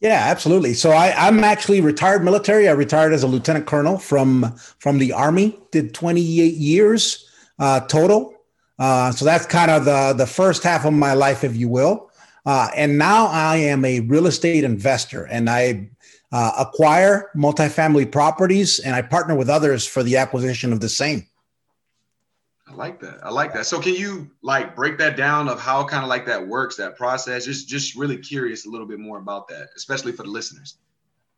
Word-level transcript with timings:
Yeah, 0.01 0.19
absolutely. 0.29 0.73
So 0.73 0.91
I, 0.91 1.13
I'm 1.15 1.43
actually 1.43 1.79
retired 1.79 2.23
military. 2.23 2.67
I 2.67 2.71
retired 2.71 3.13
as 3.13 3.23
a 3.23 3.27
lieutenant 3.27 3.67
colonel 3.67 3.97
from 3.97 4.53
from 4.79 4.97
the 4.97 5.13
army. 5.13 5.59
Did 5.71 5.93
28 5.93 6.55
years 6.55 7.29
uh, 7.59 7.81
total. 7.81 8.33
Uh, 8.79 9.11
so 9.11 9.23
that's 9.25 9.45
kind 9.45 9.69
of 9.69 9.85
the 9.85 10.13
the 10.17 10.25
first 10.25 10.63
half 10.63 10.85
of 10.85 10.93
my 10.93 11.13
life, 11.13 11.43
if 11.43 11.55
you 11.55 11.69
will. 11.69 12.09
Uh, 12.47 12.69
and 12.75 12.97
now 12.97 13.27
I 13.27 13.57
am 13.57 13.85
a 13.85 13.99
real 13.99 14.25
estate 14.25 14.63
investor, 14.63 15.25
and 15.25 15.47
I 15.47 15.90
uh, 16.31 16.51
acquire 16.59 17.29
multifamily 17.35 18.11
properties, 18.11 18.79
and 18.79 18.95
I 18.95 19.01
partner 19.01 19.35
with 19.35 19.49
others 19.49 19.85
for 19.85 20.03
the 20.03 20.17
acquisition 20.17 20.71
of 20.71 20.79
the 20.79 20.89
same. 20.89 21.27
I 22.67 22.73
like 22.73 23.01
that. 23.01 23.19
I 23.21 23.29
like 23.29 23.53
that. 23.53 23.65
So 23.65 23.81
can 23.81 23.95
you 23.95 24.31
like 24.41 24.75
break 24.75 24.97
that 24.99 25.17
down 25.17 25.49
of 25.49 25.59
how 25.59 25.83
kind 25.83 26.03
of 26.03 26.09
like 26.09 26.25
that 26.27 26.47
works, 26.47 26.77
that 26.77 26.95
process? 26.95 27.45
Just 27.45 27.67
just 27.67 27.95
really 27.95 28.17
curious 28.17 28.65
a 28.65 28.69
little 28.69 28.87
bit 28.87 28.99
more 28.99 29.17
about 29.17 29.49
that, 29.49 29.69
especially 29.75 30.13
for 30.13 30.23
the 30.23 30.29
listeners. 30.29 30.77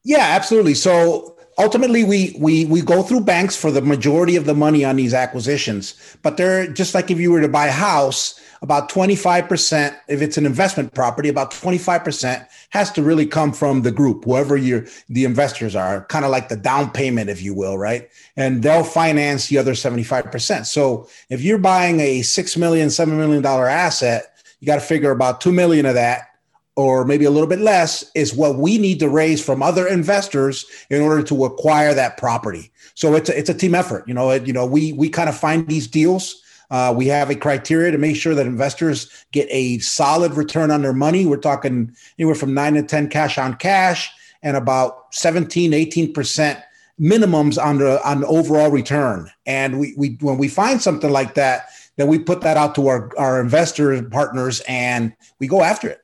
Yeah, 0.04 0.20
absolutely. 0.36 0.74
So 0.74 1.38
ultimately 1.58 2.04
we 2.04 2.36
we 2.40 2.66
we 2.66 2.82
go 2.82 3.04
through 3.04 3.22
banks 3.22 3.56
for 3.56 3.72
the 3.72 3.82
majority 3.82 4.36
of 4.36 4.46
the 4.46 4.54
money 4.54 4.84
on 4.84 4.98
these 4.98 5.14
acquisitions, 5.14 6.18
but 6.22 6.38
they're 6.38 6.68
just 6.68 6.94
like 6.94 7.10
if 7.10 7.20
you 7.20 7.32
were 7.32 7.42
to 7.42 7.48
buy 7.48 7.68
a 7.68 7.72
house, 7.72 8.40
about 8.62 8.90
25% 8.90 9.96
if 10.08 10.22
it's 10.22 10.38
an 10.38 10.46
investment 10.46 10.94
property, 10.94 11.30
about 11.30 11.52
25% 11.52 12.46
has 12.72 12.92
to 12.92 13.04
really 13.04 13.26
come 13.26 13.54
from 13.54 13.84
the 13.84 13.92
group, 13.92 14.26
whoever 14.26 14.58
your 14.58 14.86
the 15.08 15.24
investors 15.24 15.76
are, 15.76 16.06
kind 16.06 16.26
of 16.26 16.32
like 16.32 16.50
the 16.50 16.58
down 16.58 16.92
payment 16.92 17.30
if 17.30 17.42
you 17.42 17.54
will, 17.54 17.78
right? 17.78 18.10
And 18.36 18.62
they'll 18.62 18.84
finance 18.84 19.48
the 19.48 19.58
other 19.58 19.74
75%. 19.74 20.66
So 20.66 21.08
if 21.30 21.42
you're 21.42 21.58
buying 21.60 22.00
a 22.02 22.24
6 22.24 22.58
million, 22.58 22.90
7 22.90 23.16
million 23.18 23.42
dollar 23.42 23.70
asset, 23.70 24.34
you 24.60 24.66
got 24.66 24.76
to 24.76 24.82
figure 24.82 25.12
about 25.12 25.40
2 25.40 25.52
million 25.54 25.86
of 25.86 25.94
that 25.94 26.33
or 26.76 27.06
maybe 27.06 27.26
a 27.26 27.32
little 27.32 27.48
bit 27.48 27.60
less 27.60 28.10
is 28.16 28.34
what 28.34 28.58
we 28.58 28.78
need 28.78 29.00
to 29.00 29.10
raise 29.10 29.44
from 29.44 29.62
other 29.62 29.88
investors 29.88 30.66
in 30.90 31.02
order 31.02 31.22
to 31.22 31.46
acquire 31.46 31.94
that 31.94 32.18
property. 32.18 32.72
So 32.96 33.16
it's 33.16 33.30
a, 33.30 33.38
it's 33.38 33.50
a 33.50 33.54
team 33.54 33.76
effort. 33.76 34.08
You 34.08 34.14
know, 34.14 34.32
it, 34.32 34.48
you 34.48 34.54
know, 34.54 34.66
we 34.66 34.94
we 34.94 35.10
kind 35.10 35.30
of 35.30 35.38
find 35.38 35.68
these 35.68 35.88
deals. 35.88 36.42
Uh, 36.72 36.94
we 36.96 37.06
have 37.08 37.30
a 37.30 37.36
criteria 37.36 37.92
to 37.92 37.98
make 37.98 38.16
sure 38.16 38.34
that 38.34 38.48
investors 38.48 39.26
get 39.32 39.48
a 39.52 39.78
solid 39.80 40.34
return 40.34 40.72
on 40.72 40.82
their 40.82 40.94
money. 40.94 41.26
We're 41.26 41.38
talking 41.38 41.96
anywhere 42.18 42.36
from 42.36 42.56
nine 42.56 42.74
to 42.74 42.82
10 42.82 43.10
cash 43.10 43.38
on 43.38 43.56
cash 43.58 44.12
and 44.42 44.58
about 44.58 45.14
17, 45.14 45.72
18% 45.72 46.64
minimums 47.00 47.64
on 47.64 47.78
the 47.78 48.04
on 48.08 48.22
the 48.22 48.28
overall 48.28 48.72
return. 48.72 49.30
And 49.46 49.80
we, 49.80 49.94
we 49.98 50.18
when 50.22 50.38
we 50.38 50.48
find 50.48 50.82
something 50.82 51.12
like 51.12 51.36
that, 51.36 51.68
then 51.98 52.08
we 52.08 52.18
put 52.18 52.42
that 52.42 52.58
out 52.58 52.76
to 52.76 52.88
our, 52.88 53.12
our 53.18 53.40
investor 53.40 54.02
partners 54.04 54.62
and 54.68 55.14
we 55.40 55.48
go 55.48 55.62
after 55.62 55.90
it. 55.90 56.03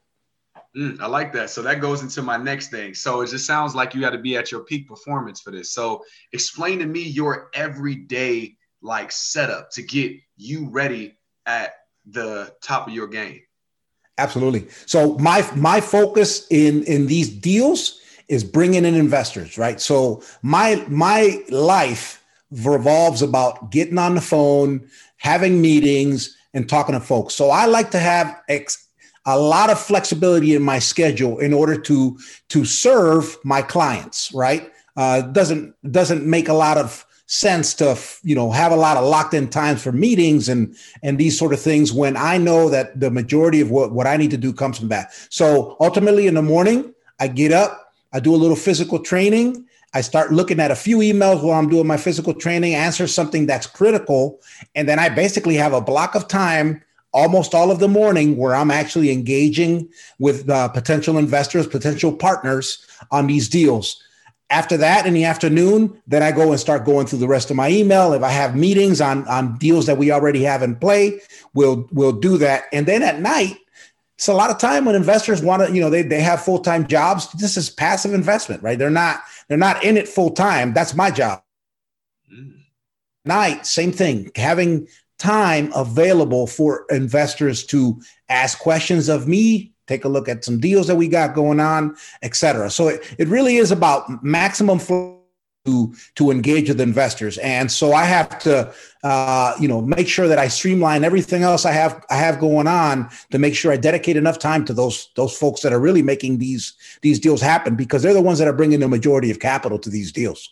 Mm, 0.78 1.00
I 1.00 1.08
like 1.08 1.34
that. 1.34 1.50
So 1.50 1.62
that 1.64 1.82
goes 1.82 2.04
into 2.04 2.22
my 2.22 2.38
next 2.38 2.70
thing. 2.70 2.94
So 2.94 3.22
it 3.22 3.30
just 3.30 3.46
sounds 3.46 3.74
like 3.74 3.96
you 3.96 4.02
got 4.02 4.12
to 4.12 4.20
be 4.20 4.38
at 4.38 4.52
your 4.52 4.62
peak 4.62 4.88
performance 4.88 5.42
for 5.42 5.52
this. 5.52 5.74
So 5.74 6.04
explain 6.32 6.80
to 6.80 6.86
me 6.86 7.02
your 7.02 7.50
everyday 7.54 8.56
like 8.82 9.12
setup 9.12 9.72
to 9.72 9.82
get 9.82 10.14
you 10.38 10.70
ready 10.70 11.18
at 11.46 11.74
the 12.06 12.54
top 12.62 12.88
of 12.88 12.94
your 12.94 13.08
game. 13.08 13.42
Absolutely. 14.18 14.68
So 14.86 15.18
my 15.18 15.50
my 15.56 15.82
focus 15.82 16.46
in 16.50 16.84
in 16.84 17.08
these 17.08 17.30
deals 17.30 18.00
is 18.28 18.44
bringing 18.44 18.86
in 18.86 18.94
investors, 18.94 19.58
right? 19.58 19.80
So 19.82 20.22
my 20.42 20.86
my 20.88 21.44
life 21.50 22.24
revolves 22.52 23.22
about 23.22 23.72
getting 23.72 23.98
on 23.98 24.16
the 24.16 24.22
phone, 24.22 24.88
having 25.18 25.62
meetings, 25.62 26.36
and 26.54 26.68
talking 26.68 26.94
to 26.94 27.00
folks. 27.00 27.34
So 27.34 27.50
I 27.50 27.66
like 27.66 27.92
to 27.92 28.00
have 28.00 28.42
ex- 28.50 28.89
a 29.36 29.38
lot 29.38 29.70
of 29.70 29.80
flexibility 29.80 30.56
in 30.56 30.62
my 30.62 30.80
schedule 30.80 31.38
in 31.40 31.54
order 31.54 31.78
to 31.80 32.18
to 32.50 32.66
serve 32.66 33.38
my 33.44 33.62
clients 33.62 34.32
right? 34.34 34.72
Uh, 34.98 35.22
doesn't 35.22 35.74
doesn't 35.92 36.26
make 36.26 36.50
a 36.50 36.54
lot 36.54 36.78
of 36.78 37.06
sense 37.28 37.76
to 37.76 37.98
you 38.24 38.34
know 38.34 38.50
have 38.50 38.72
a 38.72 38.76
lot 38.76 38.98
of 38.98 39.06
locked 39.06 39.36
in 39.36 39.48
times 39.48 39.84
for 39.84 39.92
meetings 39.92 40.50
and 40.50 40.76
and 41.04 41.20
these 41.20 41.38
sort 41.38 41.54
of 41.54 41.60
things 41.62 41.94
when 41.94 42.18
i 42.18 42.40
know 42.40 42.70
that 42.70 43.00
the 43.00 43.12
majority 43.12 43.62
of 43.62 43.70
what, 43.70 43.92
what 43.92 44.08
i 44.08 44.18
need 44.18 44.32
to 44.32 44.38
do 44.38 44.52
comes 44.52 44.80
from 44.80 44.88
that. 44.88 45.14
So 45.30 45.78
ultimately 45.80 46.26
in 46.26 46.34
the 46.34 46.42
morning 46.42 46.92
i 47.20 47.28
get 47.28 47.52
up 47.52 47.94
i 48.14 48.20
do 48.20 48.34
a 48.34 48.42
little 48.44 48.56
physical 48.56 48.98
training 48.98 49.66
I 49.94 50.02
start 50.02 50.32
looking 50.32 50.60
at 50.60 50.70
a 50.70 50.76
few 50.76 51.00
emails 51.00 51.42
while 51.42 51.58
I'm 51.58 51.68
doing 51.68 51.88
my 51.88 51.98
physical 51.98 52.34
training, 52.34 52.76
answer 52.76 53.08
something 53.08 53.48
that's 53.48 53.66
critical, 53.66 54.40
and 54.76 54.88
then 54.88 55.00
I 55.00 55.10
basically 55.10 55.56
have 55.56 55.74
a 55.74 55.82
block 55.82 56.14
of 56.14 56.28
time 56.28 56.84
almost 57.12 57.56
all 57.56 57.72
of 57.72 57.80
the 57.80 57.88
morning 57.88 58.38
where 58.38 58.56
I'm 58.56 58.72
actually 58.72 59.12
engaging 59.12 59.90
with 60.20 60.50
uh, 60.50 60.68
potential 60.70 61.18
investors, 61.18 61.68
potential 61.68 62.14
partners 62.14 62.86
on 63.12 63.28
these 63.28 63.50
deals. 63.50 64.02
After 64.52 64.78
that, 64.78 65.06
in 65.06 65.14
the 65.14 65.26
afternoon, 65.26 66.02
then 66.08 66.24
I 66.24 66.32
go 66.32 66.52
and 66.52 66.60
start 66.60 66.86
going 66.86 67.06
through 67.06 67.20
the 67.20 67.28
rest 67.28 67.52
of 67.52 67.56
my 67.56 67.70
email. 67.70 68.14
If 68.14 68.24
I 68.24 68.30
have 68.30 68.56
meetings 68.56 69.00
on 69.00 69.28
on 69.28 69.58
deals 69.58 69.86
that 69.86 69.98
we 69.98 70.12
already 70.12 70.44
have 70.44 70.64
in 70.64 70.76
play, 70.76 71.20
we'll 71.54 71.88
we'll 71.92 72.14
do 72.14 72.38
that. 72.40 72.64
And 72.74 72.88
then 72.88 73.04
at 73.04 73.20
night, 73.20 73.58
it's 74.20 74.28
a 74.28 74.34
lot 74.34 74.50
of 74.50 74.58
time 74.58 74.86
when 74.86 74.96
investors 74.96 75.42
want 75.42 75.66
to, 75.66 75.74
you 75.74 75.80
know, 75.80 75.90
they, 75.90 76.02
they 76.02 76.20
have 76.20 76.44
full 76.44 76.60
time 76.60 76.88
jobs. 76.88 77.32
This 77.34 77.58
is 77.58 77.70
passive 77.70 78.14
investment, 78.14 78.62
right? 78.64 78.78
They're 78.78 78.90
not 78.90 79.22
they're 79.48 79.58
not 79.58 79.84
in 79.84 79.98
it 79.98 80.10
full 80.10 80.32
time. 80.32 80.74
That's 80.74 80.94
my 80.94 81.10
job. 81.10 81.42
Mm. 82.34 82.56
Night, 83.24 83.66
same 83.66 83.92
thing. 83.92 84.32
Having 84.36 84.88
time 85.20 85.72
available 85.76 86.48
for 86.48 86.86
investors 86.90 87.64
to 87.66 88.02
ask 88.30 88.60
questions 88.60 89.10
of 89.10 89.28
me 89.28 89.72
take 89.88 90.06
a 90.06 90.10
look 90.10 90.30
at 90.30 90.44
some 90.44 90.60
deals 90.60 90.88
that 90.88 90.96
we 90.96 91.08
got 91.08 91.36
going 91.36 91.60
on 91.60 91.96
etc 92.22 92.70
so 92.70 92.88
it, 92.88 93.16
it 93.18 93.28
really 93.28 93.58
is 93.58 93.72
about 93.72 94.24
maximum 94.24 94.80
flow 94.80 95.20
to 95.66 95.94
to 96.16 96.32
engage 96.32 96.70
with 96.70 96.82
investors. 96.82 97.38
And 97.40 97.72
so 97.72 97.94
i 97.94 98.04
have 98.04 98.40
to 98.40 98.74
uh, 99.04 99.54
you 99.60 99.68
know 99.68 99.82
make 99.82 100.08
sure 100.08 100.28
that 100.28 100.40
i 100.40 100.48
streamline 100.48 101.04
everything 101.04 101.44
else 101.44 101.66
i 101.66 101.72
have 101.72 102.06
i 102.10 102.16
have 102.16 102.40
going 102.40 102.68
on 102.68 103.10
to 103.32 103.40
make 103.40 103.56
sure 103.56 103.72
i 103.72 103.78
dedicate 103.78 104.18
enough 104.18 104.40
time 104.40 104.66
to 104.66 104.74
those 104.74 105.10
those 105.16 105.38
folks 105.38 105.62
that 105.62 105.74
are 105.74 105.80
really 105.80 106.02
making 106.02 106.38
these 106.38 106.74
these 107.02 107.20
deals 107.20 107.42
happen 107.42 107.76
because 107.76 108.02
they're 108.02 108.14
the 108.14 108.22
ones 108.22 108.40
that 108.40 108.48
are 108.48 108.54
bringing 108.54 108.80
the 108.80 108.88
majority 108.88 109.32
of 109.32 109.40
capital 109.40 109.80
to 109.80 109.90
these 109.90 110.12
deals. 110.12 110.50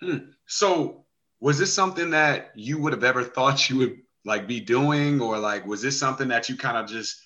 Hmm. 0.00 0.18
so 0.46 1.04
was 1.40 1.58
this 1.58 1.72
something 1.72 2.10
that 2.10 2.52
you 2.54 2.78
would 2.78 2.92
have 2.92 3.04
ever 3.04 3.22
thought 3.22 3.70
you 3.70 3.76
would 3.78 3.98
like 4.24 4.46
be 4.46 4.60
doing, 4.60 5.20
or 5.20 5.38
like 5.38 5.66
was 5.66 5.82
this 5.82 5.98
something 5.98 6.28
that 6.28 6.48
you 6.48 6.56
kind 6.56 6.76
of 6.76 6.86
just 6.86 7.20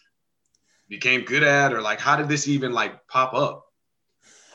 became 0.89 1.23
good 1.25 1.43
at, 1.43 1.73
or 1.73 1.81
like 1.81 2.01
how 2.01 2.17
did 2.17 2.29
this 2.29 2.49
even 2.49 2.73
like 2.73 3.07
pop 3.09 3.35
up? 3.35 3.67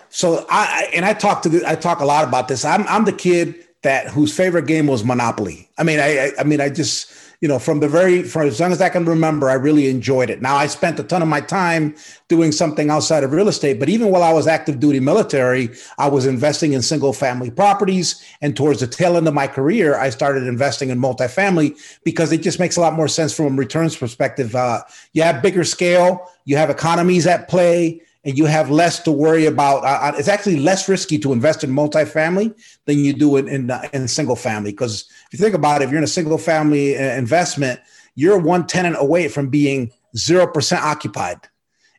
So 0.10 0.46
I 0.50 0.90
and 0.94 1.04
I 1.04 1.14
talk 1.14 1.42
to 1.44 1.50
the, 1.50 1.70
I 1.70 1.76
talk 1.76 2.00
a 2.00 2.06
lot 2.06 2.28
about 2.28 2.48
this. 2.48 2.64
I'm 2.64 2.88
I'm 2.88 3.06
the 3.06 3.14
kid 3.14 3.67
that 3.88 4.10
whose 4.10 4.36
favorite 4.36 4.68
game 4.68 4.86
was 4.88 5.04
Monopoly. 5.04 5.70
I 5.78 5.84
mean, 5.84 6.00
I 6.00 6.10
I, 6.26 6.32
I 6.40 6.44
mean, 6.44 6.60
I 6.60 6.70
just 6.70 7.12
you 7.42 7.48
know, 7.48 7.60
from 7.60 7.82
the 7.82 7.88
very, 7.88 8.24
from 8.24 8.48
as 8.48 8.60
long 8.60 8.72
as 8.72 8.82
I 8.82 8.90
can 8.90 9.06
remember, 9.06 9.48
I 9.48 9.54
really 9.54 9.90
enjoyed 9.90 10.32
it. 10.32 10.42
Now, 10.42 10.56
I 10.56 10.66
spent 10.66 11.00
a 11.00 11.04
ton 11.04 11.22
of 11.22 11.28
my 11.28 11.40
time 11.40 11.96
doing 12.30 12.52
something 12.52 12.90
outside 12.90 13.24
of 13.24 13.32
real 13.32 13.48
estate, 13.48 13.80
but 13.80 13.90
even 13.90 14.10
while 14.10 14.24
I 14.24 14.34
was 14.34 14.48
active 14.48 14.80
duty 14.80 15.00
military, 15.00 15.70
I 16.00 16.08
was 16.08 16.26
investing 16.26 16.74
in 16.74 16.82
single 16.82 17.14
family 17.14 17.52
properties. 17.52 18.24
And 18.42 18.58
towards 18.58 18.80
the 18.80 18.88
tail 18.88 19.18
end 19.18 19.28
of 19.28 19.36
my 19.36 19.46
career, 19.46 19.96
I 20.00 20.10
started 20.10 20.48
investing 20.48 20.90
in 20.90 21.00
multifamily 21.00 21.78
because 22.04 22.32
it 22.32 22.42
just 22.42 22.60
makes 22.60 22.76
a 22.76 22.82
lot 22.82 22.94
more 22.94 23.08
sense 23.08 23.36
from 23.36 23.54
a 23.54 23.58
returns 23.58 23.96
perspective. 23.96 24.56
Uh, 24.56 24.82
you 25.14 25.22
have 25.22 25.44
bigger 25.44 25.64
scale, 25.64 26.28
you 26.46 26.58
have 26.58 26.72
economies 26.72 27.28
at 27.28 27.48
play 27.48 28.02
and 28.28 28.38
you 28.38 28.46
have 28.46 28.70
less 28.70 29.00
to 29.00 29.12
worry 29.12 29.46
about. 29.46 29.86
Uh, 29.86 30.00
uh, 30.02 30.16
it's 30.18 30.28
actually 30.28 30.58
less 30.58 30.90
risky 30.90 31.18
to 31.18 31.32
invest 31.32 31.64
in 31.64 31.72
multifamily 31.72 32.54
than 32.86 33.00
you 33.00 33.14
do 33.14 33.38
in 33.38 33.48
in, 33.48 33.72
uh, 33.72 33.88
in 33.94 34.08
single 34.08 34.36
family. 34.36 34.72
Because 34.72 35.10
if 35.32 35.40
you 35.40 35.44
think 35.44 35.56
about 35.56 35.82
it, 35.82 35.86
if 35.86 35.92
you're 35.92 35.98
in 35.98 36.04
a 36.04 36.08
single 36.08 36.38
family 36.38 36.98
uh, 36.98 37.16
investment, 37.16 37.80
you're 38.16 38.38
one 38.38 38.68
tenant 38.68 38.98
away 39.00 39.30
from 39.30 39.48
being 39.48 39.92
zero 40.16 40.46
percent 40.46 40.84
occupied. 40.84 41.40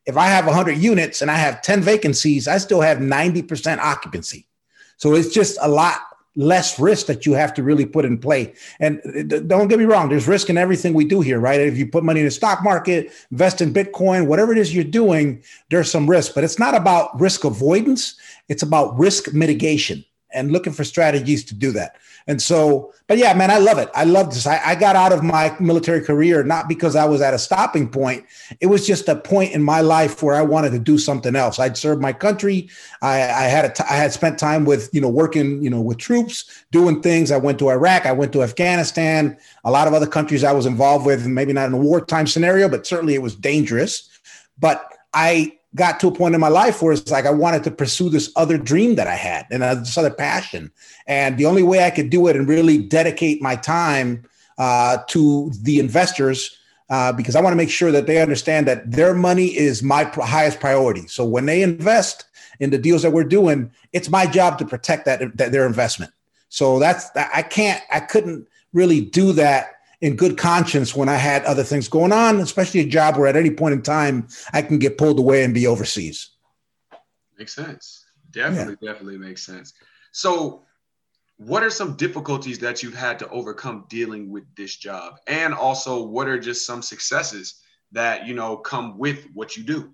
If 0.05 0.17
I 0.17 0.27
have 0.27 0.47
100 0.47 0.79
units 0.79 1.21
and 1.21 1.31
I 1.31 1.35
have 1.35 1.61
10 1.61 1.83
vacancies, 1.83 2.49
I 2.49 2.57
still 2.57 2.81
have 2.81 2.97
90% 2.97 3.79
occupancy. 3.79 4.47
So 4.97 5.15
it's 5.15 5.35
just 5.35 5.59
a 5.61 5.69
lot 5.69 6.01
less 6.39 6.79
risk 6.79 7.07
that 7.07 7.27
you 7.27 7.33
have 7.35 7.53
to 7.53 7.63
really 7.65 7.85
put 7.85 8.05
in 8.05 8.17
play. 8.17 8.55
And 8.79 9.01
uh, 9.05 9.41
don't 9.41 9.67
get 9.67 9.79
me 9.79 9.85
wrong, 9.85 10.09
there's 10.09 10.29
risk 10.29 10.49
in 10.49 10.57
everything 10.57 10.95
we 10.95 11.05
do 11.05 11.21
here, 11.21 11.41
right? 11.41 11.61
If 11.61 11.77
you 11.77 11.87
put 11.87 12.05
money 12.05 12.21
in 12.21 12.27
the 12.27 12.31
stock 12.31 12.63
market, 12.63 13.13
invest 13.33 13.61
in 13.61 13.75
Bitcoin, 13.75 14.27
whatever 14.27 14.53
it 14.53 14.59
is 14.59 14.75
you're 14.75 14.85
doing, 14.85 15.43
there's 15.71 15.91
some 15.91 16.09
risk, 16.09 16.35
but 16.35 16.45
it's 16.45 16.59
not 16.59 16.75
about 16.75 17.21
risk 17.21 17.45
avoidance, 17.45 18.15
it's 18.49 18.63
about 18.63 18.97
risk 18.97 19.35
mitigation 19.35 20.05
and 20.33 20.53
looking 20.53 20.73
for 20.73 20.85
strategies 20.85 21.45
to 21.45 21.55
do 21.55 21.73
that. 21.73 21.97
And 22.29 22.43
so, 22.43 22.93
but 23.07 23.17
yeah, 23.17 23.33
man, 23.33 23.51
I 23.51 23.57
love 23.57 23.79
it. 23.79 23.89
I 23.95 24.05
love 24.05 24.35
this. 24.35 24.47
I, 24.47 24.61
I, 24.63 24.75
got 24.75 24.97
out 24.97 25.13
of 25.13 25.23
my 25.23 25.57
military 25.59 26.03
career 26.03 26.45
not 26.45 26.69
because 26.69 26.95
I 26.95 27.07
was 27.07 27.23
at 27.23 27.33
a 27.33 27.39
stopping 27.39 27.89
point. 27.89 28.27
It 28.61 28.67
was 28.67 28.87
just 28.87 29.09
a 29.09 29.17
point 29.17 29.53
in 29.53 29.63
my 29.63 29.81
life 29.81 30.23
where 30.23 30.35
I 30.35 30.43
wanted 30.43 30.73
to 30.73 30.79
do 30.79 30.99
something 30.99 31.35
else. 31.35 31.59
I'd 31.59 31.79
served 31.79 32.03
my 32.03 32.13
country. 32.13 32.69
I, 33.01 33.15
I 33.15 33.43
had 33.45 33.65
a 33.65 33.71
t- 33.71 33.85
I 33.89 33.95
had 33.95 34.13
spent 34.13 34.39
time 34.39 34.67
with 34.67 34.91
you 34.93 35.01
know 35.01 35.09
working 35.09 35.63
you 35.63 35.71
know 35.71 35.81
with 35.81 35.97
troops, 35.97 36.65
doing 36.71 37.01
things. 37.01 37.31
I 37.31 37.39
went 37.39 37.59
to 37.61 37.71
Iraq. 37.71 38.05
I 38.05 38.13
went 38.13 38.35
to 38.35 38.43
Afghanistan. 38.43 39.39
A 39.65 39.71
lot 39.71 39.89
of 39.89 39.95
other 39.95 40.07
countries 40.07 40.45
I 40.45 40.53
was 40.53 40.67
involved 40.67 41.07
with. 41.07 41.27
Maybe 41.27 41.55
not 41.55 41.69
in 41.69 41.73
a 41.73 41.79
wartime 41.79 42.27
scenario, 42.27 42.69
but 42.69 42.87
certainly 42.87 43.15
it 43.15 43.23
was 43.23 43.35
dangerous. 43.35 44.07
But 44.59 44.85
I 45.15 45.58
got 45.75 46.01
to 46.01 46.09
a 46.09 46.13
point 46.13 46.35
in 46.35 46.41
my 46.41 46.49
life 46.49 46.81
where 46.81 46.93
it's 46.93 47.11
like 47.11 47.27
I 47.27 47.31
wanted 47.31 47.63
to 47.65 47.71
pursue 47.71 48.09
this 48.09 48.33
other 48.37 48.57
dream 48.57 48.95
that 48.95 49.07
I 49.07 49.15
had 49.15 49.47
and 49.51 49.63
uh, 49.63 49.75
this 49.77 49.99
other 49.99 50.11
passion. 50.11 50.73
And 51.07 51.37
the 51.37 51.47
only 51.47 51.63
way 51.63 51.85
I 51.85 51.91
could 51.91 52.11
do 52.11 52.27
it 52.29 52.37
and 52.37 52.49
really 52.49 52.79
dedicate 52.79 53.43
my 53.43 53.57
time 53.57 54.25
uh, 54.57 54.99
to 55.09 55.53
the 55.63 55.79
investors, 55.79 56.57
uh, 56.91 57.13
because 57.13 57.37
I 57.37 57.41
want 57.41 57.53
to 57.53 57.57
make 57.57 57.71
sure 57.71 57.93
that 57.93 58.07
they 58.07 58.21
understand 58.21 58.67
that 58.67 58.91
their 58.91 59.15
money 59.15 59.57
is 59.57 59.83
my 59.83 60.05
pr- 60.05 60.23
highest 60.23 60.59
priority. 60.59 61.07
So 61.07 61.25
when 61.25 61.47
they 61.47 61.63
invest 61.63 62.25
in 62.61 62.71
the 62.71 62.79
deals 62.79 63.03
that 63.03 63.13
we're 63.13 63.25
doing, 63.25 63.71
it's 63.93 64.09
my 64.11 64.27
job 64.27 64.59
to 64.59 64.65
protect 64.65 65.05
that, 65.05 65.37
that 65.37 65.53
their 65.53 65.67
investment. 65.67 66.13
So 66.49 66.79
that's 66.79 67.11
I 67.15 67.43
can't 67.43 67.83
I 67.93 68.01
couldn't 68.01 68.49
really 68.73 69.03
do 69.03 69.33
that 69.35 69.78
in 70.01 70.17
good 70.17 70.39
conscience 70.39 70.95
when 70.95 71.09
I 71.09 71.17
had 71.17 71.45
other 71.45 71.65
things 71.65 71.89
going 71.89 72.13
on, 72.13 72.41
especially 72.41 72.81
a 72.81 72.87
job 72.87 73.17
where 73.17 73.27
at 73.27 73.37
any 73.37 73.51
point 73.51 73.75
in 73.75 73.83
time 73.83 74.29
I 74.53 74.63
can 74.63 74.79
get 74.79 74.99
pulled 74.99 75.19
away 75.19 75.45
and 75.45 75.53
be 75.53 75.67
overseas. 75.67 76.31
Makes 77.39 77.55
sense. 77.55 78.05
Definitely, 78.31 78.77
yeah. 78.81 78.93
definitely 78.93 79.19
makes 79.19 79.45
sense. 79.45 79.75
So, 80.13 80.65
what 81.37 81.63
are 81.63 81.71
some 81.71 81.95
difficulties 81.95 82.59
that 82.59 82.83
you've 82.83 82.97
had 82.97 83.19
to 83.21 83.29
overcome 83.29 83.87
dealing 83.89 84.29
with 84.31 84.43
this 84.57 84.75
job? 84.75 85.19
And 85.29 85.55
also, 85.55 86.03
what 86.03 86.27
are 86.27 86.39
just 86.39 86.67
some 86.67 86.83
successes 86.83 87.63
that, 87.93 88.27
you 88.27 88.35
know, 88.35 88.57
come 88.57 88.99
with 88.99 89.25
what 89.35 89.57
you 89.57 89.63
do? 89.63 89.93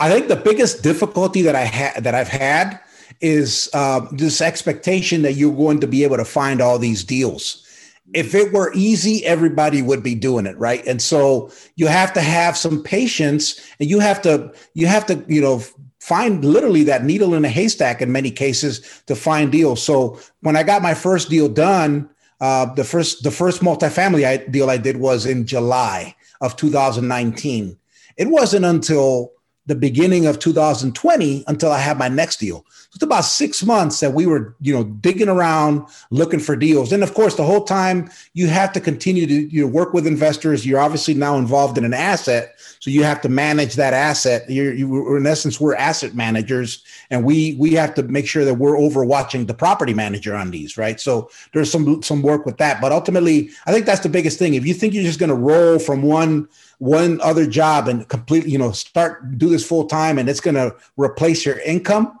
I 0.00 0.10
think 0.10 0.26
the 0.26 0.36
biggest 0.36 0.82
difficulty 0.82 1.42
that 1.42 1.54
I 1.54 1.64
had 1.64 2.02
that 2.02 2.16
I've 2.16 2.28
had 2.28 2.80
is 3.20 3.68
uh, 3.72 4.06
this 4.10 4.40
expectation 4.40 5.22
that 5.22 5.34
you're 5.34 5.54
going 5.54 5.80
to 5.80 5.86
be 5.86 6.02
able 6.02 6.16
to 6.16 6.24
find 6.24 6.60
all 6.60 6.78
these 6.78 7.04
deals 7.04 7.66
if 8.12 8.34
it 8.34 8.52
were 8.52 8.72
easy, 8.74 9.24
everybody 9.24 9.82
would 9.82 10.02
be 10.02 10.14
doing 10.14 10.46
it, 10.46 10.58
right? 10.58 10.84
And 10.86 11.00
so 11.00 11.50
you 11.76 11.86
have 11.86 12.12
to 12.14 12.20
have 12.20 12.56
some 12.56 12.82
patience 12.82 13.60
and 13.78 13.88
you 13.88 14.00
have 14.00 14.20
to, 14.22 14.52
you 14.74 14.86
have 14.86 15.06
to, 15.06 15.24
you 15.28 15.40
know, 15.40 15.62
find 16.00 16.44
literally 16.44 16.82
that 16.84 17.04
needle 17.04 17.34
in 17.34 17.44
a 17.44 17.48
haystack 17.48 18.02
in 18.02 18.10
many 18.10 18.30
cases 18.30 19.02
to 19.06 19.14
find 19.14 19.52
deals. 19.52 19.82
So 19.82 20.18
when 20.40 20.56
I 20.56 20.62
got 20.62 20.82
my 20.82 20.94
first 20.94 21.28
deal 21.28 21.48
done, 21.48 22.08
uh, 22.40 22.72
the 22.74 22.84
first 22.84 23.22
the 23.22 23.30
first 23.30 23.60
multifamily 23.60 24.26
I, 24.26 24.38
deal 24.38 24.70
I 24.70 24.78
did 24.78 24.96
was 24.96 25.26
in 25.26 25.46
July 25.46 26.16
of 26.40 26.56
2019. 26.56 27.76
It 28.16 28.28
wasn't 28.28 28.64
until 28.64 29.32
the 29.66 29.74
beginning 29.74 30.26
of 30.26 30.38
2020 30.38 31.44
until 31.46 31.70
I 31.70 31.78
had 31.78 31.98
my 31.98 32.08
next 32.08 32.38
deal. 32.38 32.64
It's 32.92 33.04
about 33.04 33.24
six 33.24 33.62
months 33.62 34.00
that 34.00 34.14
we 34.14 34.26
were, 34.26 34.56
you 34.60 34.74
know, 34.74 34.82
digging 34.82 35.28
around 35.28 35.86
looking 36.10 36.40
for 36.40 36.56
deals. 36.56 36.92
And 36.92 37.04
of 37.04 37.14
course, 37.14 37.36
the 37.36 37.44
whole 37.44 37.62
time 37.62 38.10
you 38.34 38.48
have 38.48 38.72
to 38.72 38.80
continue 38.80 39.26
to 39.26 39.48
you 39.48 39.62
know, 39.62 39.68
work 39.68 39.94
with 39.94 40.08
investors. 40.08 40.66
You're 40.66 40.80
obviously 40.80 41.14
now 41.14 41.36
involved 41.36 41.78
in 41.78 41.84
an 41.84 41.94
asset, 41.94 42.54
so 42.80 42.90
you 42.90 43.04
have 43.04 43.20
to 43.20 43.28
manage 43.28 43.74
that 43.76 43.94
asset. 43.94 44.50
You're, 44.50 44.74
you, 44.74 45.16
in 45.16 45.24
essence, 45.24 45.60
we're 45.60 45.76
asset 45.76 46.16
managers, 46.16 46.82
and 47.10 47.24
we 47.24 47.54
we 47.60 47.74
have 47.74 47.94
to 47.94 48.02
make 48.02 48.26
sure 48.26 48.44
that 48.44 48.54
we're 48.54 48.76
overwatching 48.76 49.46
the 49.46 49.54
property 49.54 49.94
manager 49.94 50.34
on 50.34 50.50
these, 50.50 50.76
right? 50.76 50.98
So 50.98 51.30
there's 51.52 51.70
some 51.70 52.02
some 52.02 52.22
work 52.22 52.44
with 52.44 52.56
that. 52.56 52.80
But 52.80 52.90
ultimately, 52.90 53.50
I 53.66 53.72
think 53.72 53.86
that's 53.86 54.00
the 54.00 54.08
biggest 54.08 54.38
thing. 54.38 54.54
If 54.54 54.66
you 54.66 54.74
think 54.74 54.94
you're 54.94 55.04
just 55.04 55.20
going 55.20 55.30
to 55.30 55.36
roll 55.36 55.78
from 55.78 56.02
one 56.02 56.48
one 56.80 57.20
other 57.20 57.46
job 57.46 57.88
and 57.88 58.08
completely, 58.08 58.50
you 58.50 58.58
know, 58.58 58.72
start 58.72 59.36
do 59.36 59.50
this 59.50 59.66
full 59.66 59.84
time 59.84 60.18
and 60.18 60.30
it's 60.30 60.40
going 60.40 60.54
to 60.54 60.74
replace 60.96 61.44
your 61.44 61.60
income, 61.60 62.18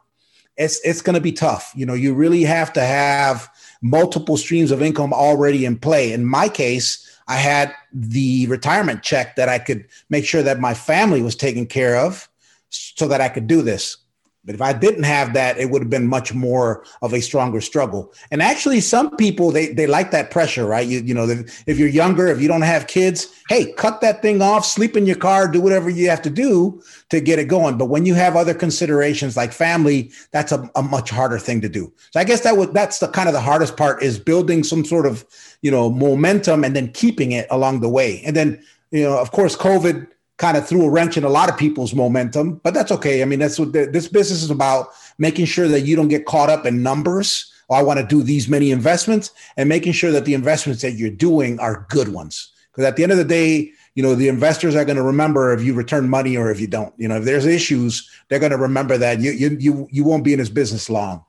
it's 0.58 0.78
it's 0.84 1.00
going 1.00 1.14
to 1.14 1.20
be 1.20 1.32
tough. 1.32 1.72
You 1.74 1.86
know, 1.86 1.94
you 1.94 2.12
really 2.12 2.42
have 2.42 2.70
to 2.74 2.82
have 2.82 3.48
multiple 3.80 4.36
streams 4.36 4.70
of 4.70 4.82
income 4.82 5.14
already 5.14 5.64
in 5.64 5.78
play. 5.78 6.12
In 6.12 6.26
my 6.26 6.46
case, 6.46 7.10
I 7.26 7.36
had 7.36 7.74
the 7.90 8.46
retirement 8.48 9.02
check 9.02 9.36
that 9.36 9.48
I 9.48 9.58
could 9.58 9.88
make 10.10 10.26
sure 10.26 10.42
that 10.42 10.60
my 10.60 10.74
family 10.74 11.22
was 11.22 11.34
taken 11.34 11.64
care 11.64 11.96
of 11.96 12.28
so 12.68 13.08
that 13.08 13.22
I 13.22 13.30
could 13.30 13.46
do 13.46 13.62
this. 13.62 13.96
But 14.44 14.54
if 14.54 14.62
I 14.62 14.72
didn't 14.72 15.02
have 15.02 15.34
that, 15.34 15.58
it 15.58 15.70
would 15.70 15.82
have 15.82 15.90
been 15.90 16.06
much 16.06 16.32
more 16.32 16.82
of 17.02 17.12
a 17.12 17.20
stronger 17.20 17.60
struggle. 17.60 18.12
And 18.30 18.40
actually, 18.40 18.80
some 18.80 19.14
people 19.16 19.50
they 19.50 19.68
they 19.68 19.86
like 19.86 20.12
that 20.12 20.30
pressure, 20.30 20.64
right? 20.66 20.86
You 20.86 21.00
you 21.00 21.12
know, 21.12 21.28
if 21.66 21.78
you're 21.78 21.88
younger, 21.88 22.26
if 22.28 22.40
you 22.40 22.48
don't 22.48 22.62
have 22.62 22.86
kids, 22.86 23.28
hey, 23.50 23.72
cut 23.72 24.00
that 24.00 24.22
thing 24.22 24.40
off, 24.40 24.64
sleep 24.64 24.96
in 24.96 25.04
your 25.04 25.16
car, 25.16 25.46
do 25.46 25.60
whatever 25.60 25.90
you 25.90 26.08
have 26.08 26.22
to 26.22 26.30
do 26.30 26.82
to 27.10 27.20
get 27.20 27.38
it 27.38 27.48
going. 27.48 27.76
But 27.76 27.86
when 27.86 28.06
you 28.06 28.14
have 28.14 28.34
other 28.34 28.54
considerations 28.54 29.36
like 29.36 29.52
family, 29.52 30.10
that's 30.30 30.52
a, 30.52 30.70
a 30.74 30.82
much 30.82 31.10
harder 31.10 31.38
thing 31.38 31.60
to 31.60 31.68
do. 31.68 31.92
So 32.10 32.20
I 32.20 32.24
guess 32.24 32.40
that 32.40 32.56
would 32.56 32.72
that's 32.72 32.98
the 32.98 33.08
kind 33.08 33.28
of 33.28 33.34
the 33.34 33.42
hardest 33.42 33.76
part 33.76 34.02
is 34.02 34.18
building 34.18 34.64
some 34.64 34.86
sort 34.86 35.04
of 35.04 35.26
you 35.60 35.70
know 35.70 35.90
momentum 35.90 36.64
and 36.64 36.74
then 36.74 36.92
keeping 36.92 37.32
it 37.32 37.46
along 37.50 37.80
the 37.80 37.90
way. 37.90 38.22
And 38.24 38.34
then 38.34 38.62
you 38.90 39.02
know, 39.02 39.18
of 39.18 39.32
course, 39.32 39.54
COVID 39.54 40.06
kind 40.40 40.56
of 40.56 40.66
threw 40.66 40.86
a 40.86 40.90
wrench 40.90 41.18
in 41.18 41.24
a 41.24 41.28
lot 41.28 41.50
of 41.50 41.58
people's 41.58 41.94
momentum, 41.94 42.54
but 42.64 42.72
that's 42.72 42.90
okay. 42.90 43.20
I 43.20 43.26
mean, 43.26 43.38
that's 43.38 43.58
what 43.58 43.74
this 43.74 44.08
business 44.08 44.42
is 44.42 44.50
about 44.50 44.88
making 45.18 45.44
sure 45.44 45.68
that 45.68 45.82
you 45.82 45.94
don't 45.94 46.08
get 46.08 46.24
caught 46.24 46.48
up 46.48 46.64
in 46.64 46.82
numbers. 46.82 47.52
Oh, 47.68 47.74
I 47.74 47.82
want 47.82 48.00
to 48.00 48.06
do 48.06 48.22
these 48.22 48.48
many 48.48 48.70
investments 48.70 49.32
and 49.58 49.68
making 49.68 49.92
sure 49.92 50.10
that 50.12 50.24
the 50.24 50.32
investments 50.32 50.80
that 50.80 50.92
you're 50.92 51.10
doing 51.10 51.60
are 51.60 51.86
good 51.90 52.08
ones. 52.08 52.52
Because 52.72 52.86
at 52.86 52.96
the 52.96 53.02
end 53.02 53.12
of 53.12 53.18
the 53.18 53.24
day, 53.24 53.70
you 53.94 54.02
know, 54.02 54.14
the 54.14 54.28
investors 54.28 54.74
are 54.74 54.86
going 54.86 54.96
to 54.96 55.02
remember 55.02 55.52
if 55.52 55.62
you 55.62 55.74
return 55.74 56.08
money 56.08 56.38
or 56.38 56.50
if 56.50 56.58
you 56.58 56.66
don't. 56.66 56.94
You 56.96 57.08
know, 57.08 57.18
if 57.18 57.24
there's 57.24 57.44
issues, 57.44 58.08
they're 58.28 58.38
going 58.38 58.52
to 58.52 58.56
remember 58.56 58.96
that 58.96 59.20
you 59.20 59.32
you 59.32 59.56
you, 59.60 59.88
you 59.90 60.04
won't 60.04 60.24
be 60.24 60.32
in 60.32 60.38
this 60.38 60.48
business 60.48 60.88
long. 60.88 61.22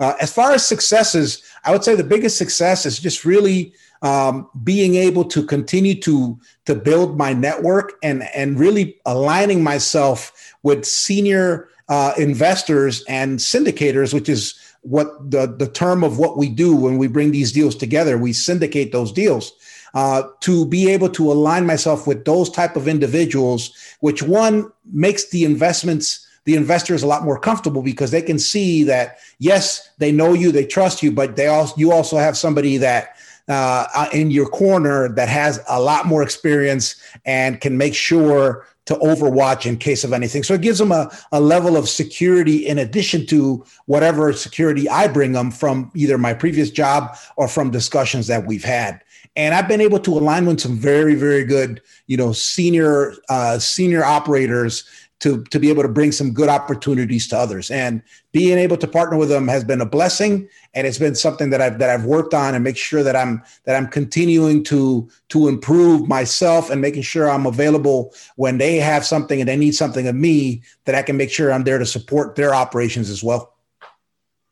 Uh, 0.00 0.14
as 0.20 0.32
far 0.32 0.50
as 0.50 0.66
successes, 0.66 1.42
I 1.62 1.70
would 1.70 1.84
say 1.84 1.94
the 1.94 2.02
biggest 2.02 2.36
success 2.36 2.84
is 2.84 2.98
just 2.98 3.24
really 3.24 3.74
um, 4.02 4.48
being 4.64 4.94
able 4.94 5.24
to 5.24 5.44
continue 5.44 5.94
to 6.00 6.38
to 6.66 6.74
build 6.74 7.18
my 7.18 7.32
network 7.32 7.94
and 8.02 8.22
and 8.34 8.58
really 8.58 8.96
aligning 9.06 9.62
myself 9.62 10.54
with 10.62 10.84
senior 10.84 11.68
uh, 11.88 12.12
investors 12.16 13.04
and 13.08 13.38
syndicators, 13.38 14.14
which 14.14 14.28
is 14.28 14.54
what 14.82 15.30
the 15.30 15.46
the 15.46 15.68
term 15.68 16.02
of 16.02 16.18
what 16.18 16.38
we 16.38 16.48
do 16.48 16.74
when 16.74 16.96
we 16.98 17.08
bring 17.08 17.32
these 17.32 17.52
deals 17.52 17.74
together. 17.74 18.16
We 18.16 18.32
syndicate 18.32 18.92
those 18.92 19.12
deals. 19.12 19.52
Uh, 19.92 20.22
to 20.38 20.64
be 20.66 20.88
able 20.88 21.08
to 21.08 21.32
align 21.32 21.66
myself 21.66 22.06
with 22.06 22.24
those 22.24 22.48
type 22.48 22.76
of 22.76 22.86
individuals, 22.86 23.72
which 23.98 24.22
one 24.22 24.70
makes 24.92 25.30
the 25.30 25.44
investments 25.44 26.24
the 26.44 26.54
investors 26.54 27.02
a 27.02 27.06
lot 27.06 27.24
more 27.24 27.38
comfortable 27.38 27.82
because 27.82 28.10
they 28.10 28.22
can 28.22 28.38
see 28.38 28.82
that 28.84 29.18
yes, 29.38 29.90
they 29.98 30.10
know 30.10 30.32
you, 30.32 30.50
they 30.52 30.64
trust 30.64 31.02
you, 31.02 31.12
but 31.12 31.36
they 31.36 31.48
also 31.48 31.74
you 31.76 31.92
also 31.92 32.16
have 32.16 32.36
somebody 32.36 32.76
that 32.76 33.16
uh, 33.48 34.08
in 34.12 34.30
your 34.30 34.48
corner 34.48 35.08
that 35.08 35.28
has 35.28 35.60
a 35.68 35.80
lot 35.80 36.06
more 36.06 36.22
experience 36.22 36.96
and 37.24 37.60
can 37.60 37.76
make 37.76 37.94
sure 37.94 38.66
to 38.86 38.94
overwatch 38.96 39.66
in 39.66 39.76
case 39.76 40.02
of 40.02 40.12
anything. 40.12 40.42
So 40.42 40.54
it 40.54 40.62
gives 40.62 40.78
them 40.78 40.90
a, 40.90 41.10
a 41.30 41.40
level 41.40 41.76
of 41.76 41.88
security 41.88 42.66
in 42.66 42.78
addition 42.78 43.24
to 43.26 43.64
whatever 43.86 44.32
security 44.32 44.88
I 44.88 45.06
bring 45.06 45.32
them 45.32 45.50
from 45.50 45.92
either 45.94 46.18
my 46.18 46.34
previous 46.34 46.70
job 46.70 47.16
or 47.36 47.46
from 47.46 47.70
discussions 47.70 48.26
that 48.26 48.46
we've 48.46 48.64
had. 48.64 49.00
And 49.36 49.54
I've 49.54 49.68
been 49.68 49.80
able 49.80 50.00
to 50.00 50.18
align 50.18 50.44
with 50.46 50.60
some 50.60 50.76
very, 50.76 51.14
very 51.14 51.44
good, 51.44 51.80
you 52.08 52.16
know, 52.16 52.32
senior 52.32 53.14
uh, 53.28 53.60
senior 53.60 54.04
operators 54.04 54.84
to 55.20 55.44
to 55.44 55.58
be 55.58 55.68
able 55.68 55.82
to 55.82 55.88
bring 55.88 56.12
some 56.12 56.32
good 56.32 56.48
opportunities 56.48 57.28
to 57.28 57.38
others. 57.38 57.70
And 57.70 58.02
being 58.32 58.58
able 58.58 58.76
to 58.78 58.86
partner 58.86 59.16
with 59.16 59.28
them 59.28 59.48
has 59.48 59.64
been 59.64 59.80
a 59.80 59.86
blessing, 59.86 60.48
and 60.74 60.86
it's 60.86 60.98
been 60.98 61.14
something 61.14 61.50
that 61.50 61.60
I've 61.60 61.78
that 61.78 61.90
I've 61.90 62.04
worked 62.04 62.34
on 62.34 62.54
and 62.54 62.64
make 62.64 62.76
sure 62.76 63.02
that 63.02 63.14
I'm 63.14 63.42
that 63.64 63.76
I'm 63.76 63.86
continuing 63.86 64.64
to 64.64 65.08
to 65.28 65.48
improve 65.48 66.08
myself 66.08 66.70
and 66.70 66.80
making 66.80 67.02
sure 67.02 67.30
I'm 67.30 67.46
available 67.46 68.14
when 68.36 68.58
they 68.58 68.76
have 68.76 69.04
something 69.04 69.40
and 69.40 69.48
they 69.48 69.56
need 69.56 69.74
something 69.74 70.08
of 70.08 70.14
me 70.14 70.62
that 70.84 70.94
I 70.94 71.02
can 71.02 71.16
make 71.16 71.30
sure 71.30 71.52
I'm 71.52 71.64
there 71.64 71.78
to 71.78 71.86
support 71.86 72.34
their 72.34 72.54
operations 72.54 73.10
as 73.10 73.22
well. 73.22 73.54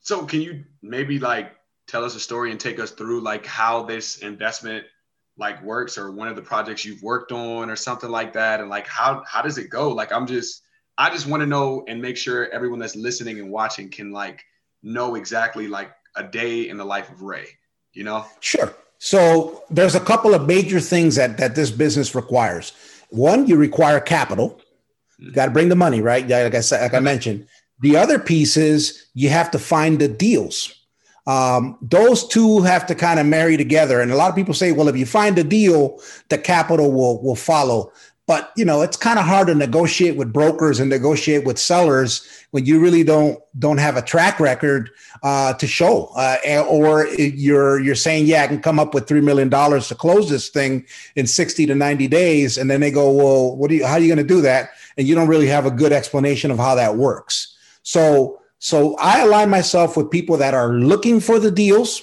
So 0.00 0.24
can 0.24 0.40
you 0.40 0.64
maybe 0.82 1.18
like 1.18 1.52
tell 1.86 2.04
us 2.04 2.14
a 2.14 2.20
story 2.20 2.50
and 2.50 2.60
take 2.60 2.78
us 2.78 2.90
through 2.90 3.20
like 3.20 3.44
how 3.44 3.82
this 3.82 4.18
investment 4.18 4.84
like 5.38 5.62
works 5.62 5.96
or 5.96 6.10
one 6.10 6.28
of 6.28 6.36
the 6.36 6.42
projects 6.42 6.84
you've 6.84 7.02
worked 7.02 7.32
on 7.32 7.70
or 7.70 7.76
something 7.76 8.10
like 8.10 8.32
that? 8.34 8.60
And 8.60 8.68
like 8.68 8.86
how 8.86 9.22
how 9.26 9.42
does 9.42 9.58
it 9.58 9.70
go? 9.70 9.90
Like 9.90 10.12
i'm 10.12 10.26
just 10.26 10.62
i 10.98 11.08
just 11.10 11.26
want 11.26 11.40
to 11.42 11.46
know 11.46 11.84
and 11.88 12.02
make 12.02 12.16
sure 12.16 12.50
everyone 12.50 12.78
that's 12.78 12.96
listening 12.96 13.38
and 13.38 13.50
watching 13.50 13.88
can 13.88 14.12
like 14.12 14.44
know 14.82 15.14
exactly 15.14 15.68
like 15.68 15.90
a 16.16 16.22
day 16.22 16.68
in 16.68 16.76
the 16.76 16.84
life 16.84 17.10
of 17.10 17.22
Rey 17.22 17.48
you 17.98 18.04
know? 18.04 18.24
Sure. 18.40 18.72
So 18.98 19.64
there's 19.70 19.94
a 19.94 20.00
couple 20.00 20.34
of 20.34 20.46
major 20.46 20.80
things 20.80 21.16
that 21.16 21.36
that 21.38 21.54
this 21.54 21.70
business 21.70 22.14
requires. 22.14 22.72
One 23.10 23.46
you 23.46 23.56
require 23.56 24.00
capital. 24.00 24.60
You 25.18 25.32
got 25.32 25.46
to 25.46 25.50
bring 25.50 25.68
the 25.68 25.76
money 25.76 26.00
right? 26.00 26.26
Like 26.26 26.54
i 26.54 26.60
said 26.60 26.80
like 26.80 26.94
i 26.94 26.96
mm-hmm. 26.96 27.04
mentioned. 27.04 27.46
The 27.80 27.96
other 27.96 28.18
piece 28.18 28.56
is 28.56 29.06
you 29.14 29.28
have 29.28 29.50
to 29.52 29.58
find 29.58 30.00
the 30.00 30.08
deals 30.08 30.74
um, 31.28 31.76
those 31.82 32.26
two 32.26 32.62
have 32.62 32.86
to 32.86 32.94
kind 32.94 33.20
of 33.20 33.26
marry 33.26 33.56
together. 33.56 34.00
And 34.00 34.10
a 34.10 34.16
lot 34.16 34.30
of 34.30 34.34
people 34.34 34.54
say, 34.54 34.72
well, 34.72 34.88
if 34.88 34.96
you 34.96 35.06
find 35.06 35.38
a 35.38 35.44
deal, 35.44 36.00
the 36.30 36.38
capital 36.38 36.90
will 36.90 37.22
will 37.22 37.36
follow. 37.36 37.92
But 38.26 38.52
you 38.56 38.64
know, 38.64 38.82
it's 38.82 38.96
kind 38.96 39.18
of 39.18 39.24
hard 39.24 39.46
to 39.48 39.54
negotiate 39.54 40.16
with 40.16 40.32
brokers 40.32 40.80
and 40.80 40.90
negotiate 40.90 41.44
with 41.44 41.58
sellers 41.58 42.26
when 42.50 42.66
you 42.66 42.80
really 42.80 43.02
don't 43.02 43.38
don't 43.58 43.78
have 43.78 43.96
a 43.96 44.02
track 44.02 44.40
record 44.40 44.90
uh, 45.22 45.52
to 45.54 45.66
show, 45.66 46.10
uh, 46.16 46.36
or 46.68 47.06
you're 47.08 47.80
you're 47.80 47.94
saying, 47.94 48.26
yeah, 48.26 48.42
I 48.42 48.46
can 48.46 48.60
come 48.60 48.78
up 48.78 48.94
with 48.94 49.06
three 49.06 49.22
million 49.22 49.48
dollars 49.48 49.88
to 49.88 49.94
close 49.94 50.28
this 50.28 50.48
thing 50.50 50.86
in 51.14 51.26
sixty 51.26 51.66
to 51.66 51.74
ninety 51.74 52.08
days, 52.08 52.58
and 52.58 52.70
then 52.70 52.80
they 52.80 52.90
go, 52.90 53.10
well, 53.10 53.56
what 53.56 53.70
do 53.70 53.76
you? 53.76 53.86
How 53.86 53.94
are 53.94 54.00
you 54.00 54.14
going 54.14 54.28
to 54.28 54.34
do 54.34 54.42
that? 54.42 54.70
And 54.96 55.06
you 55.06 55.14
don't 55.14 55.28
really 55.28 55.48
have 55.48 55.66
a 55.66 55.70
good 55.70 55.92
explanation 55.92 56.50
of 56.50 56.58
how 56.58 56.74
that 56.74 56.96
works. 56.96 57.56
So 57.82 58.40
so 58.58 58.96
I 58.96 59.20
align 59.20 59.50
myself 59.50 59.96
with 59.96 60.10
people 60.10 60.36
that 60.38 60.54
are 60.54 60.72
looking 60.72 61.20
for 61.20 61.38
the 61.38 61.50
deals. 61.50 62.02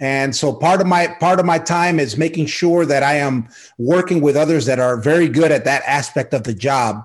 And 0.00 0.36
so 0.36 0.52
part 0.52 0.80
of 0.80 0.86
my 0.86 1.08
part 1.18 1.40
of 1.40 1.46
my 1.46 1.58
time 1.58 1.98
is 1.98 2.16
making 2.16 2.46
sure 2.46 2.86
that 2.86 3.02
I 3.02 3.14
am 3.14 3.48
working 3.78 4.20
with 4.20 4.36
others 4.36 4.66
that 4.66 4.78
are 4.78 4.96
very 4.96 5.28
good 5.28 5.50
at 5.50 5.64
that 5.64 5.82
aspect 5.86 6.34
of 6.34 6.44
the 6.44 6.54
job. 6.54 7.04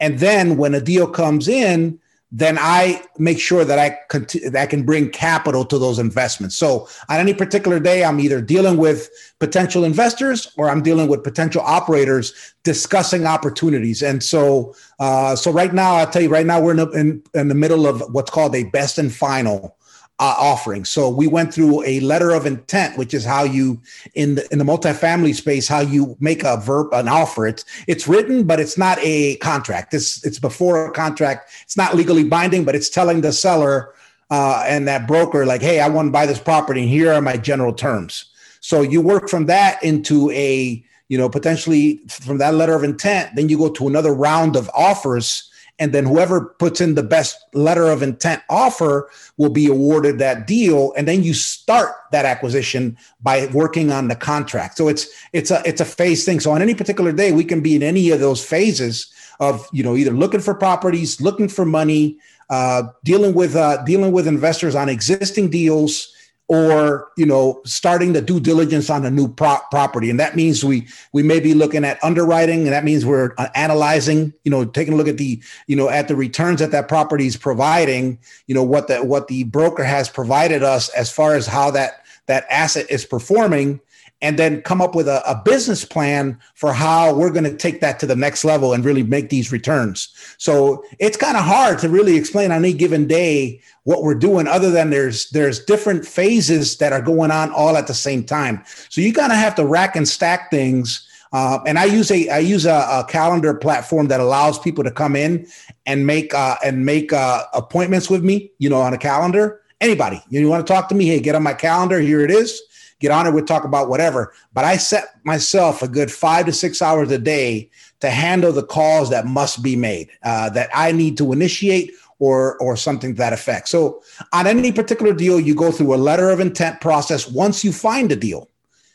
And 0.00 0.18
then 0.18 0.56
when 0.56 0.74
a 0.74 0.80
deal 0.80 1.06
comes 1.06 1.46
in, 1.46 2.00
then 2.34 2.56
I 2.58 3.02
make 3.18 3.38
sure 3.38 3.62
that 3.62 3.78
I, 3.78 3.98
that 4.10 4.56
I 4.56 4.64
can 4.64 4.84
bring 4.84 5.10
capital 5.10 5.66
to 5.66 5.78
those 5.78 5.98
investments. 5.98 6.56
So 6.56 6.88
on 7.10 7.20
any 7.20 7.34
particular 7.34 7.78
day, 7.78 8.02
I'm 8.02 8.18
either 8.18 8.40
dealing 8.40 8.78
with 8.78 9.10
potential 9.38 9.84
investors 9.84 10.50
or 10.56 10.70
I'm 10.70 10.82
dealing 10.82 11.08
with 11.08 11.22
potential 11.22 11.60
operators 11.60 12.54
discussing 12.62 13.26
opportunities. 13.26 14.02
And 14.02 14.22
so, 14.22 14.74
uh, 14.98 15.36
so 15.36 15.52
right 15.52 15.74
now, 15.74 15.96
I'll 15.96 16.10
tell 16.10 16.22
you 16.22 16.30
right 16.30 16.46
now, 16.46 16.58
we're 16.58 16.72
in, 16.72 16.98
in, 16.98 17.22
in 17.34 17.48
the 17.48 17.54
middle 17.54 17.86
of 17.86 18.00
what's 18.14 18.30
called 18.30 18.56
a 18.56 18.64
best 18.64 18.96
and 18.96 19.12
final 19.12 19.76
uh, 20.22 20.36
offering. 20.38 20.84
So 20.84 21.08
we 21.08 21.26
went 21.26 21.52
through 21.52 21.82
a 21.82 21.98
letter 21.98 22.30
of 22.30 22.46
intent, 22.46 22.96
which 22.96 23.12
is 23.12 23.24
how 23.24 23.42
you 23.42 23.80
in 24.14 24.36
the 24.36 24.46
in 24.52 24.58
the 24.60 24.64
multifamily 24.64 25.34
space, 25.34 25.66
how 25.66 25.80
you 25.80 26.16
make 26.20 26.44
a 26.44 26.58
verb 26.58 26.92
an 26.92 27.08
offer. 27.08 27.44
It's 27.44 27.64
it's 27.88 28.06
written, 28.06 28.44
but 28.44 28.60
it's 28.60 28.78
not 28.78 28.98
a 29.00 29.34
contract. 29.38 29.92
It's 29.94 30.24
it's 30.24 30.38
before 30.38 30.86
a 30.86 30.92
contract. 30.92 31.50
It's 31.64 31.76
not 31.76 31.96
legally 31.96 32.22
binding, 32.22 32.64
but 32.64 32.76
it's 32.76 32.88
telling 32.88 33.20
the 33.20 33.32
seller 33.32 33.94
uh, 34.30 34.62
and 34.64 34.86
that 34.86 35.08
broker 35.08 35.44
like, 35.44 35.60
hey, 35.60 35.80
I 35.80 35.88
want 35.88 36.06
to 36.06 36.12
buy 36.12 36.26
this 36.26 36.38
property, 36.38 36.82
and 36.82 36.88
here 36.88 37.12
are 37.12 37.20
my 37.20 37.36
general 37.36 37.72
terms. 37.72 38.26
So 38.60 38.82
you 38.82 39.00
work 39.00 39.28
from 39.28 39.46
that 39.46 39.82
into 39.82 40.30
a 40.30 40.84
you 41.08 41.18
know 41.18 41.28
potentially 41.28 42.00
from 42.08 42.38
that 42.38 42.54
letter 42.54 42.76
of 42.76 42.84
intent, 42.84 43.34
then 43.34 43.48
you 43.48 43.58
go 43.58 43.70
to 43.70 43.88
another 43.88 44.14
round 44.14 44.54
of 44.54 44.70
offers 44.72 45.50
and 45.78 45.92
then 45.92 46.04
whoever 46.04 46.54
puts 46.58 46.80
in 46.80 46.94
the 46.94 47.02
best 47.02 47.36
letter 47.54 47.90
of 47.90 48.02
intent 48.02 48.42
offer 48.48 49.10
will 49.36 49.50
be 49.50 49.66
awarded 49.66 50.18
that 50.18 50.46
deal. 50.46 50.92
And 50.96 51.08
then 51.08 51.22
you 51.22 51.34
start 51.34 51.92
that 52.12 52.24
acquisition 52.24 52.96
by 53.20 53.46
working 53.52 53.90
on 53.90 54.08
the 54.08 54.14
contract. 54.14 54.76
So 54.76 54.88
it's 54.88 55.08
it's 55.32 55.50
a 55.50 55.62
it's 55.64 55.80
a 55.80 55.84
phase 55.84 56.24
thing. 56.24 56.40
So 56.40 56.52
on 56.52 56.62
any 56.62 56.74
particular 56.74 57.12
day 57.12 57.32
we 57.32 57.44
can 57.44 57.60
be 57.60 57.74
in 57.74 57.82
any 57.82 58.10
of 58.10 58.20
those 58.20 58.44
phases 58.44 59.12
of 59.40 59.66
you 59.72 59.82
know 59.82 59.96
either 59.96 60.12
looking 60.12 60.40
for 60.40 60.54
properties 60.54 61.20
looking 61.20 61.48
for 61.48 61.64
money 61.64 62.18
uh, 62.50 62.84
dealing 63.02 63.34
with 63.34 63.56
uh, 63.56 63.82
dealing 63.84 64.12
with 64.12 64.26
investors 64.28 64.74
on 64.74 64.88
existing 64.88 65.50
deals 65.50 66.12
or 66.48 67.10
you 67.16 67.24
know 67.24 67.60
starting 67.64 68.12
the 68.12 68.20
due 68.20 68.40
diligence 68.40 68.90
on 68.90 69.04
a 69.04 69.10
new 69.10 69.28
pro- 69.28 69.60
property. 69.70 70.10
And 70.10 70.20
that 70.20 70.36
means 70.36 70.64
we 70.64 70.86
we 71.12 71.22
may 71.22 71.40
be 71.40 71.54
looking 71.54 71.84
at 71.84 72.02
underwriting 72.02 72.62
and 72.62 72.72
that 72.72 72.84
means 72.84 73.06
we're 73.06 73.32
uh, 73.38 73.48
analyzing 73.54 74.32
you 74.44 74.50
know 74.50 74.64
taking 74.64 74.94
a 74.94 74.96
look 74.96 75.08
at 75.08 75.18
the 75.18 75.42
you 75.66 75.76
know 75.76 75.88
at 75.88 76.08
the 76.08 76.16
returns 76.16 76.60
that 76.60 76.70
that 76.72 76.88
property 76.88 77.26
is 77.26 77.36
providing 77.36 78.18
you 78.46 78.54
know 78.54 78.62
what 78.62 78.88
that 78.88 79.06
what 79.06 79.28
the 79.28 79.44
broker 79.44 79.84
has 79.84 80.08
provided 80.08 80.62
us 80.62 80.88
as 80.90 81.10
far 81.10 81.34
as 81.34 81.46
how 81.46 81.70
that 81.70 82.04
that 82.26 82.46
asset 82.50 82.86
is 82.90 83.04
performing 83.04 83.80
and 84.22 84.38
then 84.38 84.62
come 84.62 84.80
up 84.80 84.94
with 84.94 85.08
a, 85.08 85.28
a 85.28 85.42
business 85.44 85.84
plan 85.84 86.38
for 86.54 86.72
how 86.72 87.12
we're 87.12 87.30
going 87.30 87.44
to 87.44 87.56
take 87.56 87.80
that 87.80 87.98
to 87.98 88.06
the 88.06 88.16
next 88.16 88.44
level 88.44 88.72
and 88.72 88.84
really 88.84 89.02
make 89.02 89.28
these 89.28 89.50
returns. 89.50 90.08
So 90.38 90.84
it's 91.00 91.16
kind 91.16 91.36
of 91.36 91.44
hard 91.44 91.80
to 91.80 91.88
really 91.88 92.16
explain 92.16 92.52
on 92.52 92.58
any 92.58 92.72
given 92.72 93.06
day 93.08 93.60
what 93.82 94.04
we're 94.04 94.14
doing, 94.14 94.46
other 94.46 94.70
than 94.70 94.90
there's 94.90 95.28
there's 95.30 95.64
different 95.64 96.06
phases 96.06 96.76
that 96.78 96.92
are 96.92 97.02
going 97.02 97.32
on 97.32 97.50
all 97.50 97.76
at 97.76 97.88
the 97.88 97.94
same 97.94 98.22
time. 98.24 98.62
So 98.88 99.00
you 99.00 99.12
kind 99.12 99.32
of 99.32 99.38
have 99.38 99.56
to 99.56 99.66
rack 99.66 99.96
and 99.96 100.08
stack 100.08 100.50
things. 100.50 101.06
Uh, 101.32 101.58
and 101.66 101.78
I 101.78 101.86
use 101.86 102.10
a 102.10 102.28
I 102.28 102.38
use 102.38 102.64
a, 102.64 102.86
a, 102.90 103.06
calendar 103.08 103.54
platform 103.54 104.06
that 104.08 104.20
allows 104.20 104.58
people 104.58 104.84
to 104.84 104.90
come 104.90 105.16
in 105.16 105.48
and 105.86 106.06
make 106.06 106.32
uh, 106.32 106.56
and 106.62 106.86
make 106.86 107.12
uh, 107.12 107.44
appointments 107.54 108.08
with 108.08 108.22
me. 108.22 108.52
You 108.58 108.70
know, 108.70 108.80
on 108.80 108.92
a 108.92 108.98
calendar. 108.98 109.60
Anybody 109.80 110.22
you 110.28 110.48
want 110.48 110.64
to 110.64 110.72
talk 110.72 110.88
to 110.90 110.94
me? 110.94 111.06
Hey, 111.06 111.18
get 111.18 111.34
on 111.34 111.42
my 111.42 111.54
calendar. 111.54 111.98
Here 111.98 112.20
it 112.20 112.30
is 112.30 112.62
get 113.02 113.10
on 113.10 113.26
it, 113.26 113.32
we'll 113.32 113.44
talk 113.44 113.64
about 113.64 113.88
whatever. 113.88 114.32
But 114.54 114.64
I 114.64 114.78
set 114.78 115.20
myself 115.24 115.82
a 115.82 115.88
good 115.88 116.10
five 116.10 116.46
to 116.46 116.52
six 116.52 116.80
hours 116.80 117.10
a 117.10 117.18
day 117.18 117.70
to 118.00 118.10
handle 118.10 118.52
the 118.52 118.64
calls 118.64 119.10
that 119.10 119.26
must 119.26 119.62
be 119.62 119.76
made, 119.76 120.08
uh, 120.22 120.48
that 120.50 120.70
I 120.74 120.92
need 120.92 121.18
to 121.18 121.32
initiate 121.32 121.92
or 122.18 122.56
or 122.58 122.76
something 122.76 123.14
to 123.14 123.18
that 123.18 123.32
effect. 123.32 123.68
So 123.68 124.02
on 124.32 124.46
any 124.46 124.72
particular 124.72 125.12
deal, 125.12 125.40
you 125.40 125.54
go 125.54 125.72
through 125.72 125.94
a 125.94 125.96
letter 125.96 126.30
of 126.30 126.40
intent 126.40 126.80
process 126.80 127.28
once 127.28 127.64
you 127.64 127.72
find 127.72 128.12
a 128.12 128.16
deal, 128.16 128.48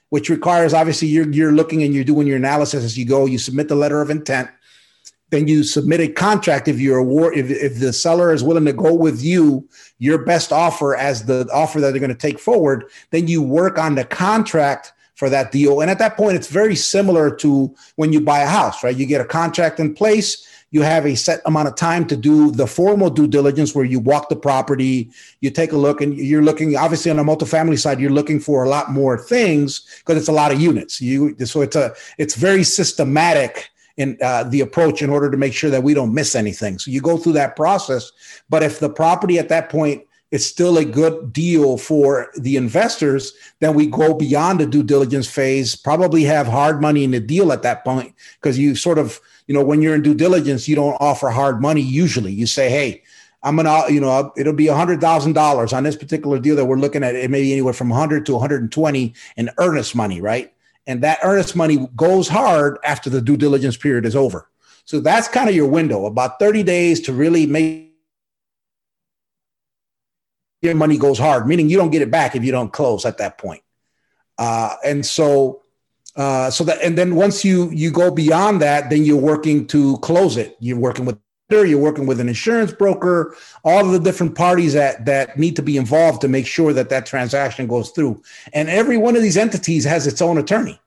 which 0.09 0.29
requires 0.29 0.73
obviously 0.73 1.09
you're 1.09 1.29
you're 1.29 1.51
looking 1.51 1.83
and 1.83 1.93
you're 1.93 2.03
doing 2.03 2.27
your 2.27 2.37
analysis 2.37 2.83
as 2.83 2.97
you 2.97 3.05
go. 3.05 3.25
You 3.25 3.37
submit 3.37 3.67
the 3.67 3.75
letter 3.75 4.01
of 4.01 4.09
intent 4.09 4.49
then 5.29 5.47
you 5.47 5.63
submit 5.63 5.99
a 5.99 6.07
contract. 6.07 6.67
If 6.67 6.79
you're 6.79 6.97
award 6.97 7.37
if, 7.37 7.49
if 7.49 7.79
the 7.79 7.93
seller 7.93 8.33
is 8.33 8.43
willing 8.43 8.65
to 8.65 8.73
go 8.73 8.93
with 8.93 9.21
you 9.21 9.67
your 9.99 10.19
best 10.19 10.51
offer 10.51 10.95
as 10.95 11.25
the 11.25 11.47
offer 11.53 11.79
that 11.81 11.91
they're 11.91 11.99
going 11.99 12.09
to 12.09 12.15
take 12.15 12.39
forward 12.39 12.85
then 13.11 13.27
you 13.27 13.41
work 13.41 13.77
on 13.77 13.95
the 13.95 14.05
contract 14.05 14.93
for 15.15 15.29
that 15.31 15.51
deal. 15.51 15.81
And 15.81 15.89
at 15.89 15.97
that 15.99 16.15
point 16.15 16.37
it's 16.37 16.47
very 16.47 16.75
similar 16.75 17.35
to 17.37 17.73
when 17.95 18.13
you 18.13 18.21
buy 18.21 18.39
a 18.39 18.47
house 18.47 18.83
right? 18.83 18.95
You 18.95 19.05
get 19.05 19.21
a 19.21 19.25
contract 19.25 19.79
in 19.79 19.93
place. 19.93 20.45
You 20.69 20.81
have 20.81 21.05
a 21.05 21.15
set 21.15 21.41
amount 21.45 21.69
of 21.69 21.75
time 21.75 22.05
to 22.07 22.17
do 22.17 22.51
the 22.51 22.67
formal 22.67 23.09
due 23.09 23.27
diligence 23.27 23.73
where 23.73 23.85
you 23.85 24.01
walk 24.01 24.27
the 24.27 24.35
property 24.35 25.09
you 25.39 25.49
take 25.49 25.71
a 25.71 25.77
look 25.77 26.01
and 26.01 26.15
you're 26.17 26.43
looking 26.43 26.75
obviously 26.75 27.09
on 27.09 27.19
a 27.19 27.23
multifamily 27.23 27.79
side 27.79 28.01
you're 28.01 28.11
looking 28.11 28.39
for 28.39 28.65
a 28.65 28.69
lot 28.69 28.91
more 28.91 29.17
things 29.17 29.87
because 29.99 30.17
it's 30.17 30.27
a 30.27 30.33
lot 30.33 30.51
of 30.51 30.59
units. 30.59 31.01
You 31.01 31.35
so 31.45 31.61
it's 31.61 31.75
a 31.75 31.95
it's 32.17 32.35
very 32.35 32.63
systematic 32.63 33.69
in 33.97 34.17
uh, 34.21 34.43
the 34.43 34.61
approach 34.61 35.01
in 35.01 35.09
order 35.09 35.29
to 35.29 35.37
make 35.37 35.53
sure 35.53 35.69
that 35.69 35.83
we 35.83 35.93
don't 35.93 36.13
miss 36.13 36.35
anything. 36.35 36.79
So 36.79 36.91
you 36.91 37.01
go 37.01 37.17
through 37.17 37.33
that 37.33 37.55
process. 37.55 38.11
But 38.49 38.63
if 38.63 38.79
the 38.79 38.89
property 38.89 39.39
at 39.39 39.49
that 39.49 39.69
point 39.69 40.03
is 40.31 40.45
still 40.45 40.77
a 40.77 40.85
good 40.85 41.31
deal 41.31 41.77
for 41.77 42.29
the 42.37 42.57
investors, 42.57 43.33
then 43.59 43.73
we 43.73 43.87
go 43.87 44.13
beyond 44.13 44.59
the 44.59 44.65
due 44.65 44.83
diligence 44.83 45.27
phase, 45.27 45.75
probably 45.75 46.23
have 46.23 46.47
hard 46.47 46.81
money 46.81 47.03
in 47.03 47.11
the 47.11 47.19
deal 47.19 47.51
at 47.51 47.63
that 47.63 47.83
point 47.83 48.13
because 48.41 48.59
you 48.59 48.75
sort 48.75 48.99
of, 48.99 49.19
you 49.47 49.53
know, 49.53 49.63
when 49.63 49.81
you're 49.81 49.95
in 49.95 50.01
due 50.01 50.13
diligence, 50.13 50.67
you 50.67 50.75
don't 50.75 50.97
offer 50.99 51.29
hard 51.29 51.61
money 51.61 51.81
usually. 51.81 52.33
You 52.33 52.45
say, 52.45 52.69
hey, 52.69 53.03
I'm 53.41 53.55
gonna, 53.55 53.89
you 53.89 54.01
know, 54.01 54.33
it'll 54.35 54.53
be 54.53 54.67
a 54.67 54.75
hundred 54.75 54.99
thousand 54.99 55.33
dollars 55.33 55.71
on 55.71 55.83
this 55.83 55.95
particular 55.95 56.39
deal 56.39 56.55
that 56.57 56.65
we're 56.65 56.75
looking 56.75 57.03
at. 57.03 57.15
It 57.15 57.31
may 57.31 57.41
be 57.41 57.53
anywhere 57.53 57.73
from 57.73 57.89
100 57.89 58.25
to 58.25 58.33
120 58.33 59.13
in 59.37 59.49
earnest 59.57 59.95
money, 59.95 60.19
right? 60.19 60.53
And 60.87 61.03
that 61.03 61.19
earnest 61.21 61.55
money 61.55 61.87
goes 61.95 62.27
hard 62.27 62.79
after 62.83 63.09
the 63.09 63.21
due 63.21 63.37
diligence 63.37 63.77
period 63.77 64.05
is 64.05 64.15
over. 64.15 64.49
So 64.85 65.01
that's 65.01 65.27
kind 65.27 65.49
of 65.49 65.55
your 65.55 65.67
window, 65.67 66.05
about 66.05 66.39
30 66.39 66.63
days 66.63 67.01
to 67.01 67.13
really 67.13 67.45
make 67.45 67.91
your 70.61 70.75
money 70.75 70.97
goes 70.97 71.19
hard, 71.19 71.45
meaning 71.45 71.69
you 71.69 71.77
don't 71.77 71.91
get 71.91 72.01
it 72.01 72.09
back 72.09 72.35
if 72.35 72.43
you 72.43 72.51
don't 72.51 72.71
close 72.71 73.05
at 73.05 73.17
that 73.17 73.37
point. 73.37 73.61
Uh, 74.37 74.75
and 74.83 75.05
so, 75.05 75.61
uh, 76.15 76.49
so 76.49 76.63
that, 76.63 76.81
and 76.81 76.97
then 76.97 77.15
once 77.15 77.45
you 77.45 77.69
you 77.71 77.91
go 77.91 78.09
beyond 78.09 78.61
that, 78.61 78.89
then 78.89 79.03
you're 79.03 79.17
working 79.17 79.67
to 79.67 79.97
close 79.97 80.37
it. 80.37 80.57
You're 80.59 80.79
working 80.79 81.05
with 81.05 81.19
you're 81.49 81.79
working 81.79 82.05
with 82.05 82.19
an 82.19 82.27
insurance 82.27 82.73
broker, 82.73 83.35
all 83.63 83.85
of 83.85 83.91
the 83.91 83.99
different 83.99 84.35
parties 84.35 84.73
that 84.73 85.05
that 85.05 85.37
need 85.39 85.55
to 85.55 85.61
be 85.61 85.77
involved 85.77 86.21
to 86.21 86.27
make 86.27 86.45
sure 86.45 86.73
that 86.73 86.89
that 86.89 87.05
transaction 87.05 87.67
goes 87.67 87.89
through. 87.91 88.21
And 88.53 88.69
every 88.69 88.97
one 88.97 89.15
of 89.15 89.21
these 89.21 89.37
entities 89.37 89.85
has 89.85 90.07
its 90.07 90.21
own 90.21 90.37
attorney. 90.37 90.79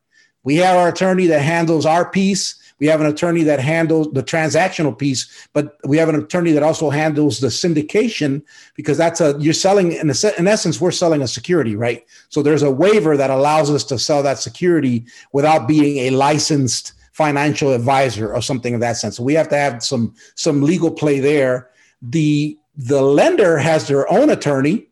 We 0.42 0.56
have 0.56 0.76
our 0.76 0.88
attorney 0.88 1.26
that 1.28 1.40
handles 1.40 1.86
our 1.86 2.10
piece. 2.10 2.56
We 2.78 2.86
have 2.86 3.00
an 3.00 3.06
attorney 3.06 3.42
that 3.44 3.60
handles 3.60 4.10
the 4.12 4.22
transactional 4.22 4.96
piece, 4.98 5.48
but 5.52 5.76
we 5.84 5.98
have 5.98 6.08
an 6.08 6.14
attorney 6.14 6.52
that 6.52 6.62
also 6.62 6.88
handles 6.88 7.40
the 7.40 7.48
syndication 7.48 8.42
because 8.74 8.96
that's 8.96 9.20
a 9.20 9.36
you're 9.38 9.52
selling 9.52 9.92
in, 9.92 10.10
a, 10.10 10.14
in 10.38 10.46
essence 10.46 10.80
we're 10.80 10.90
selling 10.90 11.22
a 11.22 11.28
security, 11.28 11.76
right? 11.76 12.04
So 12.28 12.42
there's 12.42 12.62
a 12.62 12.70
waiver 12.70 13.16
that 13.16 13.30
allows 13.30 13.70
us 13.70 13.84
to 13.84 13.98
sell 13.98 14.22
that 14.22 14.38
security 14.38 15.04
without 15.32 15.68
being 15.68 16.06
a 16.06 16.10
licensed 16.10 16.92
financial 17.20 17.72
advisor 17.72 18.32
or 18.32 18.40
something 18.40 18.74
of 18.74 18.80
that 18.80 18.96
sense. 18.96 19.16
So 19.16 19.22
we 19.22 19.34
have 19.34 19.48
to 19.50 19.56
have 19.56 19.82
some 19.82 20.14
some 20.34 20.62
legal 20.62 20.90
play 20.90 21.20
there. 21.20 21.70
The 22.02 22.58
the 22.76 23.02
lender 23.02 23.58
has 23.58 23.88
their 23.88 24.10
own 24.10 24.30
attorney 24.30 24.86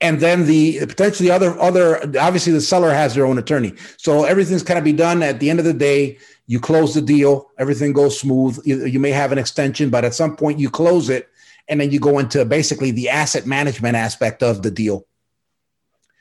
and 0.00 0.20
then 0.20 0.46
the 0.46 0.86
potentially 0.86 1.30
other 1.30 1.58
other 1.58 2.00
obviously 2.18 2.52
the 2.52 2.60
seller 2.60 2.92
has 2.92 3.14
their 3.14 3.26
own 3.26 3.38
attorney 3.38 3.72
so 3.96 4.24
everything's 4.24 4.62
kind 4.62 4.78
of 4.78 4.84
be 4.84 4.92
done 4.92 5.22
at 5.22 5.40
the 5.40 5.50
end 5.50 5.58
of 5.58 5.64
the 5.64 5.74
day 5.74 6.16
you 6.50 6.58
close 6.58 6.94
the 6.94 7.00
deal, 7.00 7.48
everything 7.60 7.92
goes 7.92 8.18
smooth. 8.18 8.58
You, 8.64 8.84
you, 8.84 8.98
may 8.98 9.12
have 9.12 9.30
an 9.30 9.38
extension, 9.38 9.88
but 9.88 10.04
at 10.04 10.14
some 10.14 10.34
point 10.34 10.58
you 10.58 10.68
close 10.68 11.08
it, 11.08 11.28
and 11.68 11.80
then 11.80 11.92
you 11.92 12.00
go 12.00 12.18
into 12.18 12.44
basically 12.44 12.90
the 12.90 13.08
asset 13.08 13.46
management 13.46 13.94
aspect 13.94 14.42
of 14.42 14.62
the 14.62 14.70
deal. 14.72 15.06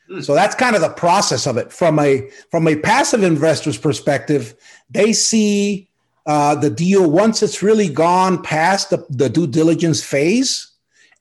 Hmm. 0.10 0.22
So 0.22 0.34
that's 0.34 0.56
kind 0.56 0.76
of 0.76 0.82
the 0.82 0.90
process 0.90 1.46
of 1.46 1.58
it. 1.58 1.72
From 1.72 2.00
a 2.00 2.30
from 2.52 2.68
a 2.68 2.76
passive 2.76 3.24
investor's 3.24 3.78
perspective, 3.78 4.56
they 4.90 5.14
see 5.14 5.88
uh, 6.26 6.56
the 6.56 6.70
deal 6.70 7.10
once 7.10 7.44
it's 7.44 7.64
really 7.64 7.90
gone 7.90 8.42
past 8.42 8.90
the, 8.90 9.06
the 9.10 9.30
due 9.30 9.48
diligence 9.48 10.04
phase, 10.04 10.72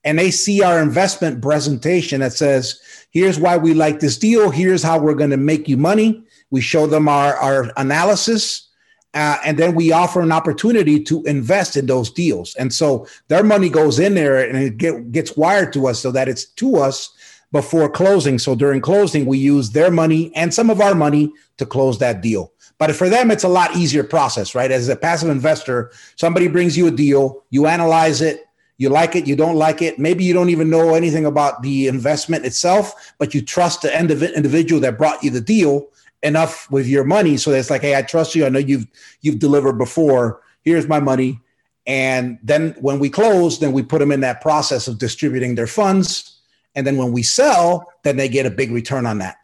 and 0.05 0.19
they 0.19 0.31
see 0.31 0.63
our 0.63 0.81
investment 0.81 1.43
presentation 1.43 2.21
that 2.21 2.33
says, 2.33 2.81
"Here's 3.11 3.39
why 3.39 3.57
we 3.59 3.75
like 3.75 4.01
this 4.01 4.17
deal. 4.17 4.51
Here's 4.51 4.83
how 4.83 4.99
we're 4.99 5.15
going 5.15 5.31
to 5.31 5.37
make 5.37 5.69
you 5.69 5.77
money." 5.77 6.25
We 6.51 6.63
show 6.63 6.87
them 6.87 7.09
our 7.09 7.37
our 7.37 7.71
analysis 7.77 8.69
uh, 9.15 9.39
and 9.45 9.59
then 9.59 9.75
we 9.75 9.91
offer 9.91 10.21
an 10.21 10.33
opportunity 10.33 11.03
to 11.03 11.23
invest 11.25 11.77
in 11.77 11.87
those 11.87 12.11
deals. 12.11 12.55
And 12.57 12.73
so 12.73 13.07
their 13.29 13.43
money 13.43 13.71
goes 13.71 13.99
in 13.99 14.15
there 14.15 14.39
and 14.47 14.57
it 14.57 14.77
get, 14.77 15.11
gets 15.13 15.37
wired 15.37 15.73
to 15.73 15.87
us 15.89 15.99
so 16.01 16.13
that 16.13 16.29
it's 16.29 16.45
to 16.45 16.77
us 16.77 17.11
before 17.53 17.89
closing. 17.89 18.39
So 18.39 18.55
during 18.55 18.81
closing, 18.81 19.27
we 19.27 19.39
use 19.39 19.71
their 19.71 19.91
money 19.91 20.35
and 20.35 20.53
some 20.53 20.71
of 20.71 20.81
our 20.81 20.95
money 20.95 21.33
to 21.57 21.67
close 21.67 21.99
that 21.99 22.21
deal. 22.21 22.53
But 22.79 22.95
for 22.95 23.09
them, 23.09 23.31
it's 23.31 23.45
a 23.45 23.49
lot 23.49 23.77
easier 23.77 24.05
process, 24.05 24.55
right? 24.55 24.71
As 24.71 24.89
a 24.89 24.97
passive 24.97 25.31
investor, 25.31 25.91
somebody 26.17 26.47
brings 26.47 26.77
you 26.77 26.87
a 26.87 26.93
deal, 26.93 27.45
you 27.51 27.67
analyze 27.67 28.21
it, 28.21 28.45
you 28.77 28.89
like 28.89 29.17
it, 29.17 29.27
you 29.27 29.35
don't 29.35 29.57
like 29.57 29.83
it. 29.83 29.99
Maybe 29.99 30.23
you 30.23 30.33
don't 30.33 30.51
even 30.51 30.71
know 30.71 30.95
anything 30.95 31.27
about 31.27 31.63
the 31.63 31.89
investment 31.89 32.45
itself, 32.45 33.13
but 33.19 33.35
you 33.35 33.43
trust 33.43 33.83
the 33.83 33.99
individual 33.99 34.81
that 34.83 34.97
brought 34.97 35.25
you 35.25 35.31
the 35.31 35.41
deal 35.41 35.89
enough 36.23 36.71
with 36.71 36.87
your 36.87 37.05
money 37.05 37.37
so 37.37 37.53
it's 37.53 37.71
like, 37.71 37.83
hey, 37.83 37.97
I 37.97 38.03
trust 38.03 38.35
you. 38.35 38.45
I 38.45 38.49
know 38.49 38.59
you've 38.59 38.87
you've 39.21 39.39
delivered 39.39 39.75
before. 39.75 40.41
Here's 40.63 40.89
my 40.89 41.01
money. 41.01 41.41
And 41.87 42.39
then 42.43 42.77
when 42.81 42.99
we 42.99 43.09
close, 43.09 43.61
then 43.61 43.73
we 43.73 43.83
put 43.83 44.01
them 44.01 44.13
in 44.13 44.21
that 44.21 44.41
process 44.41 44.89
of 44.89 44.99
distributing 44.99 45.55
their 45.55 45.67
funds. 45.67 46.38
And 46.75 46.87
then 46.87 46.97
when 46.97 47.13
we 47.13 47.23
sell, 47.23 47.93
then 48.03 48.17
they 48.17 48.29
get 48.29 48.47
a 48.47 48.51
big 48.51 48.71
return 48.71 49.07
on 49.07 49.19
that. 49.19 49.37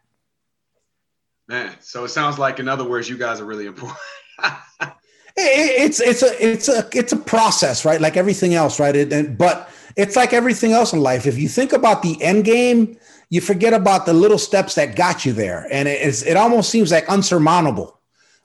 Man, 1.47 1.75
so 1.79 2.05
it 2.05 2.09
sounds 2.09 2.39
like, 2.39 2.59
in 2.59 2.67
other 2.67 2.83
words, 2.83 3.09
you 3.09 3.17
guys 3.17 3.39
are 3.39 3.45
really 3.45 3.65
important. 3.65 3.97
it's 5.37 5.99
it's 5.99 6.23
a 6.23 6.43
it's 6.43 6.69
a 6.69 6.87
it's 6.93 7.11
a 7.11 7.17
process, 7.17 7.85
right? 7.85 8.01
Like 8.01 8.17
everything 8.17 8.55
else, 8.55 8.79
right? 8.79 8.95
It, 8.95 9.37
but 9.37 9.69
it's 9.95 10.15
like 10.15 10.33
everything 10.33 10.73
else 10.73 10.93
in 10.93 11.01
life. 11.01 11.25
If 11.25 11.37
you 11.37 11.47
think 11.47 11.73
about 11.73 12.01
the 12.01 12.21
end 12.21 12.45
game, 12.45 12.97
you 13.29 13.41
forget 13.41 13.73
about 13.73 14.05
the 14.05 14.13
little 14.13 14.37
steps 14.37 14.75
that 14.75 14.95
got 14.95 15.25
you 15.25 15.33
there. 15.33 15.67
And 15.71 15.87
it, 15.87 16.23
it 16.25 16.37
almost 16.37 16.69
seems 16.69 16.91
like 16.91 17.07
unsurmountable. 17.07 17.99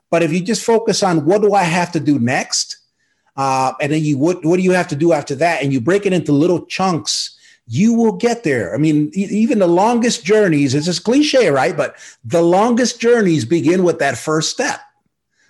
But 0.09 0.23
if 0.23 0.33
you 0.33 0.41
just 0.41 0.65
focus 0.65 1.03
on 1.03 1.25
what 1.25 1.41
do 1.41 1.53
I 1.53 1.63
have 1.63 1.91
to 1.93 1.99
do 1.99 2.19
next? 2.19 2.77
Uh, 3.37 3.73
and 3.79 3.91
then 3.91 4.03
you 4.03 4.17
what, 4.17 4.43
what 4.43 4.57
do 4.57 4.63
you 4.63 4.71
have 4.71 4.89
to 4.89 4.95
do 4.95 5.13
after 5.13 5.35
that? 5.35 5.63
And 5.63 5.71
you 5.71 5.79
break 5.79 6.05
it 6.05 6.13
into 6.13 6.33
little 6.33 6.65
chunks, 6.65 7.37
you 7.67 7.93
will 7.93 8.13
get 8.13 8.43
there. 8.43 8.73
I 8.73 8.77
mean, 8.77 9.11
even 9.13 9.59
the 9.59 9.67
longest 9.67 10.25
journeys, 10.25 10.73
it's 10.73 10.85
just 10.85 11.03
cliche, 11.03 11.49
right? 11.49 11.75
But 11.75 11.95
the 12.23 12.41
longest 12.41 12.99
journeys 12.99 13.45
begin 13.45 13.83
with 13.83 13.99
that 13.99 14.17
first 14.17 14.49
step. 14.49 14.81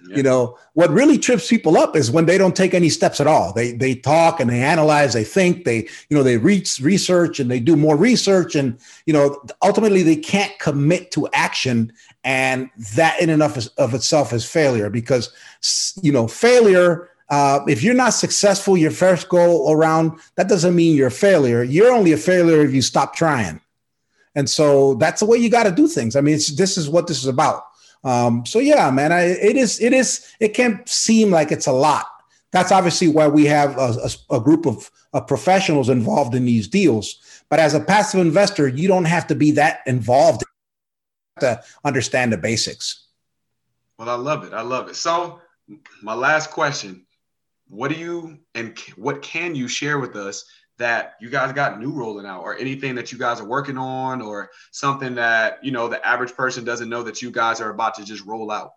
Yeah. 0.08 0.17
You 0.17 0.24
know, 0.24 0.58
what 0.74 0.89
really 0.89 1.17
trips 1.17 1.47
people 1.47 1.78
up 1.78 1.95
is 1.95 2.10
when 2.10 2.26
they 2.26 2.38
don't 2.38 2.56
take 2.56 2.74
any 2.74 2.89
steps 2.89 3.19
at 3.19 3.28
all. 3.28 3.54
They 3.54 3.74
they 3.74 3.93
talk 3.93 4.39
and 4.39 4.50
they 4.50 4.62
analyze, 4.62 5.13
they 5.13 5.24
think, 5.24 5.63
they 5.63 5.88
you 6.10 6.17
know 6.17 6.24
they 6.24 6.38
reach 6.38 6.80
research 6.80 7.39
and 7.39 7.52
they 7.52 7.60
do 7.60 7.76
more 7.76 7.95
research, 7.95 8.56
and 8.56 8.80
you 9.06 9.13
know 9.13 9.39
ultimately 9.62 10.02
they 10.02 10.15
can't 10.15 10.58
commit 10.60 11.12
to 11.12 11.30
action, 11.34 11.93
and 12.24 12.69
that 12.95 13.21
in 13.21 13.30
and 13.30 13.43
of, 13.43 13.69
of 13.78 13.93
itself 13.93 14.34
is 14.34 14.43
failure 14.43 14.89
because 14.89 15.32
you 16.02 16.12
know 16.12 16.28
failure. 16.28 17.10
Uh, 17.31 17.61
if 17.65 17.81
you're 17.81 17.95
not 17.95 18.09
successful 18.09 18.75
your 18.75 18.91
first 18.91 19.29
go 19.29 19.71
around, 19.71 20.19
that 20.35 20.49
doesn't 20.49 20.75
mean 20.75 20.97
you're 20.97 21.07
a 21.07 21.11
failure. 21.11 21.63
You're 21.63 21.93
only 21.93 22.11
a 22.11 22.17
failure 22.17 22.61
if 22.61 22.73
you 22.73 22.81
stop 22.81 23.15
trying. 23.15 23.61
And 24.35 24.49
so 24.49 24.95
that's 24.95 25.21
the 25.21 25.25
way 25.25 25.37
you 25.37 25.49
got 25.49 25.63
to 25.63 25.71
do 25.71 25.87
things. 25.87 26.17
I 26.17 26.21
mean, 26.21 26.33
this 26.33 26.77
is 26.77 26.89
what 26.89 27.07
this 27.07 27.19
is 27.19 27.27
about. 27.27 27.63
Um, 28.03 28.45
so 28.45 28.59
yeah, 28.59 28.91
man, 28.91 29.13
I, 29.13 29.23
it 29.27 29.55
is, 29.55 29.79
it 29.79 29.93
is, 29.93 30.27
it 30.41 30.49
can 30.49 30.83
seem 30.85 31.31
like 31.31 31.53
it's 31.53 31.67
a 31.67 31.71
lot. 31.71 32.05
That's 32.51 32.71
obviously 32.73 33.07
why 33.07 33.29
we 33.29 33.45
have 33.45 33.77
a, 33.77 34.09
a, 34.29 34.35
a 34.35 34.39
group 34.41 34.65
of, 34.65 34.91
of 35.13 35.25
professionals 35.25 35.87
involved 35.87 36.35
in 36.35 36.43
these 36.43 36.67
deals. 36.67 37.43
But 37.49 37.59
as 37.59 37.73
a 37.73 37.79
passive 37.79 38.19
investor, 38.19 38.67
you 38.67 38.89
don't 38.89 39.05
have 39.05 39.27
to 39.27 39.35
be 39.35 39.51
that 39.51 39.81
involved 39.85 40.43
to 41.39 41.63
understand 41.85 42.33
the 42.33 42.37
basics. 42.37 43.07
Well, 43.97 44.09
I 44.09 44.15
love 44.15 44.43
it. 44.43 44.51
I 44.51 44.61
love 44.61 44.89
it. 44.89 44.95
So, 44.95 45.39
my 46.01 46.13
last 46.13 46.51
question: 46.51 47.05
What 47.71 47.89
do 47.89 47.97
you 47.97 48.38
and 48.53 48.77
what 48.97 49.21
can 49.21 49.55
you 49.55 49.69
share 49.69 49.97
with 49.97 50.17
us 50.17 50.43
that 50.77 51.13
you 51.21 51.29
guys 51.29 51.53
got 51.53 51.79
new 51.79 51.89
rolling 51.91 52.25
out 52.25 52.41
or 52.41 52.57
anything 52.57 52.95
that 52.95 53.13
you 53.13 53.17
guys 53.17 53.39
are 53.39 53.45
working 53.45 53.77
on 53.77 54.21
or 54.21 54.49
something 54.71 55.15
that 55.15 55.63
you 55.63 55.71
know 55.71 55.88
the 55.88 56.05
average 56.05 56.36
person 56.36 56.65
doesn't 56.65 56.89
know 56.89 57.01
that 57.01 57.21
you 57.21 57.31
guys 57.31 57.62
are 57.62 57.69
about 57.69 57.95
to 57.95 58.03
just 58.03 58.25
roll 58.25 58.51
out? 58.51 58.73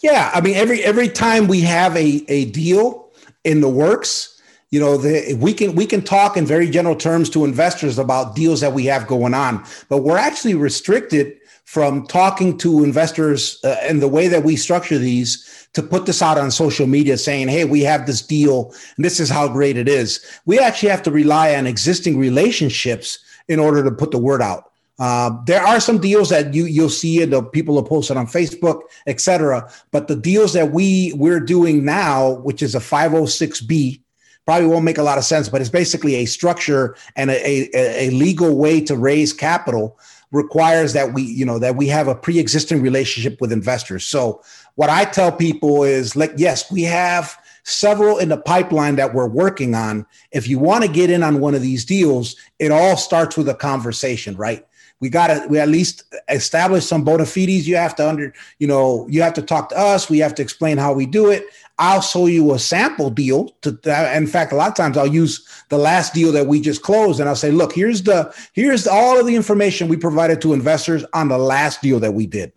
Yeah 0.00 0.30
i 0.32 0.40
mean 0.40 0.54
every 0.54 0.82
every 0.82 1.08
time 1.08 1.46
we 1.46 1.60
have 1.60 1.94
a, 1.94 2.24
a 2.28 2.46
deal 2.46 3.10
in 3.44 3.60
the 3.60 3.68
works 3.68 4.40
you 4.70 4.80
know 4.80 4.96
the, 4.96 5.34
we 5.34 5.52
can 5.52 5.74
we 5.74 5.84
can 5.84 6.02
talk 6.02 6.38
in 6.38 6.46
very 6.46 6.70
general 6.70 6.96
terms 6.96 7.28
to 7.30 7.44
investors 7.44 7.98
about 7.98 8.34
deals 8.34 8.60
that 8.62 8.72
we 8.72 8.86
have 8.86 9.06
going 9.06 9.34
on 9.34 9.64
but 9.90 9.98
we're 9.98 10.16
actually 10.16 10.54
restricted 10.54 11.37
from 11.68 12.06
talking 12.06 12.56
to 12.56 12.82
investors 12.82 13.60
uh, 13.62 13.76
and 13.82 14.00
the 14.00 14.08
way 14.08 14.26
that 14.26 14.42
we 14.42 14.56
structure 14.56 14.96
these 14.96 15.68
to 15.74 15.82
put 15.82 16.06
this 16.06 16.22
out 16.22 16.38
on 16.38 16.50
social 16.50 16.86
media 16.86 17.18
saying, 17.18 17.46
hey, 17.46 17.66
we 17.66 17.82
have 17.82 18.06
this 18.06 18.22
deal 18.22 18.72
and 18.96 19.04
this 19.04 19.20
is 19.20 19.28
how 19.28 19.46
great 19.46 19.76
it 19.76 19.86
is. 19.86 20.24
We 20.46 20.58
actually 20.58 20.88
have 20.88 21.02
to 21.02 21.10
rely 21.10 21.54
on 21.54 21.66
existing 21.66 22.18
relationships 22.18 23.18
in 23.48 23.60
order 23.60 23.84
to 23.84 23.90
put 23.90 24.12
the 24.12 24.18
word 24.18 24.40
out. 24.40 24.72
Uh, 24.98 25.30
there 25.44 25.60
are 25.60 25.78
some 25.78 25.98
deals 25.98 26.30
that 26.30 26.54
you 26.54 26.64
you'll 26.64 26.88
see 26.88 27.20
it, 27.20 27.28
the 27.28 27.42
people 27.42 27.76
are 27.76 27.84
posted 27.84 28.16
on 28.16 28.26
Facebook, 28.26 28.80
etc. 29.06 29.70
But 29.90 30.08
the 30.08 30.16
deals 30.16 30.54
that 30.54 30.72
we 30.72 31.12
we're 31.16 31.38
doing 31.38 31.84
now, 31.84 32.40
which 32.44 32.62
is 32.62 32.74
a 32.74 32.80
506b, 32.80 34.00
probably 34.46 34.66
won't 34.66 34.86
make 34.86 34.96
a 34.96 35.02
lot 35.02 35.18
of 35.18 35.24
sense, 35.24 35.50
but 35.50 35.60
it's 35.60 35.68
basically 35.68 36.14
a 36.14 36.24
structure 36.24 36.96
and 37.14 37.28
a, 37.28 37.68
a, 37.76 38.08
a 38.08 38.10
legal 38.12 38.56
way 38.56 38.80
to 38.80 38.96
raise 38.96 39.34
capital 39.34 39.98
requires 40.30 40.92
that 40.92 41.14
we, 41.14 41.22
you 41.22 41.44
know, 41.44 41.58
that 41.58 41.76
we 41.76 41.88
have 41.88 42.08
a 42.08 42.14
pre-existing 42.14 42.82
relationship 42.82 43.40
with 43.40 43.52
investors. 43.52 44.06
So 44.06 44.42
what 44.74 44.90
I 44.90 45.04
tell 45.04 45.32
people 45.32 45.84
is 45.84 46.14
like, 46.14 46.32
yes, 46.36 46.70
we 46.70 46.82
have 46.82 47.36
several 47.64 48.18
in 48.18 48.28
the 48.28 48.36
pipeline 48.36 48.96
that 48.96 49.14
we're 49.14 49.28
working 49.28 49.74
on. 49.74 50.06
If 50.30 50.48
you 50.48 50.58
want 50.58 50.84
to 50.84 50.90
get 50.90 51.10
in 51.10 51.22
on 51.22 51.40
one 51.40 51.54
of 51.54 51.62
these 51.62 51.84
deals, 51.84 52.36
it 52.58 52.70
all 52.70 52.96
starts 52.96 53.36
with 53.36 53.48
a 53.48 53.54
conversation, 53.54 54.36
right? 54.36 54.66
We 55.00 55.08
got 55.08 55.28
to 55.28 55.46
we 55.48 55.58
at 55.58 55.68
least 55.68 56.02
establish 56.28 56.84
some 56.86 57.04
bona 57.04 57.24
fides. 57.24 57.68
You 57.68 57.76
have 57.76 57.94
to 57.96 58.08
under, 58.08 58.34
you 58.58 58.66
know, 58.66 59.06
you 59.08 59.22
have 59.22 59.34
to 59.34 59.42
talk 59.42 59.68
to 59.70 59.78
us. 59.78 60.10
We 60.10 60.18
have 60.18 60.34
to 60.36 60.42
explain 60.42 60.76
how 60.76 60.92
we 60.92 61.06
do 61.06 61.30
it. 61.30 61.46
I'll 61.78 62.00
show 62.00 62.26
you 62.26 62.52
a 62.54 62.58
sample 62.58 63.08
deal. 63.08 63.50
To 63.62 63.78
in 64.16 64.26
fact, 64.26 64.52
a 64.52 64.56
lot 64.56 64.68
of 64.68 64.74
times 64.74 64.96
I'll 64.96 65.06
use 65.06 65.46
the 65.68 65.78
last 65.78 66.12
deal 66.12 66.32
that 66.32 66.46
we 66.46 66.60
just 66.60 66.82
closed, 66.82 67.20
and 67.20 67.28
I'll 67.28 67.36
say, 67.36 67.52
look, 67.52 67.72
here's 67.72 68.02
the 68.02 68.34
here's 68.52 68.86
all 68.88 69.18
of 69.18 69.26
the 69.26 69.36
information 69.36 69.86
we 69.86 69.96
provided 69.96 70.40
to 70.42 70.52
investors 70.52 71.04
on 71.14 71.28
the 71.28 71.38
last 71.38 71.80
deal 71.80 72.00
that 72.00 72.14
we 72.14 72.26
did. 72.26 72.52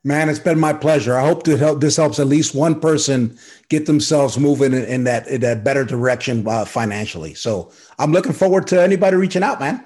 Man, 0.02 0.28
it's 0.28 0.38
been 0.38 0.60
my 0.60 0.72
pleasure. 0.72 1.16
I 1.16 1.26
hope 1.26 1.42
to 1.44 1.56
help, 1.56 1.80
this 1.80 1.96
helps 1.96 2.20
at 2.20 2.28
least 2.28 2.54
one 2.54 2.80
person 2.80 3.38
get 3.68 3.86
themselves 3.86 4.38
moving 4.38 4.72
in, 4.72 4.84
in 4.84 5.04
that 5.04 5.26
in 5.26 5.40
that 5.40 5.64
better 5.64 5.84
direction 5.84 6.46
uh, 6.46 6.64
financially. 6.64 7.34
So 7.34 7.72
I'm 7.98 8.12
looking 8.12 8.32
forward 8.32 8.68
to 8.68 8.80
anybody 8.80 9.16
reaching 9.16 9.42
out, 9.42 9.58
man. 9.58 9.84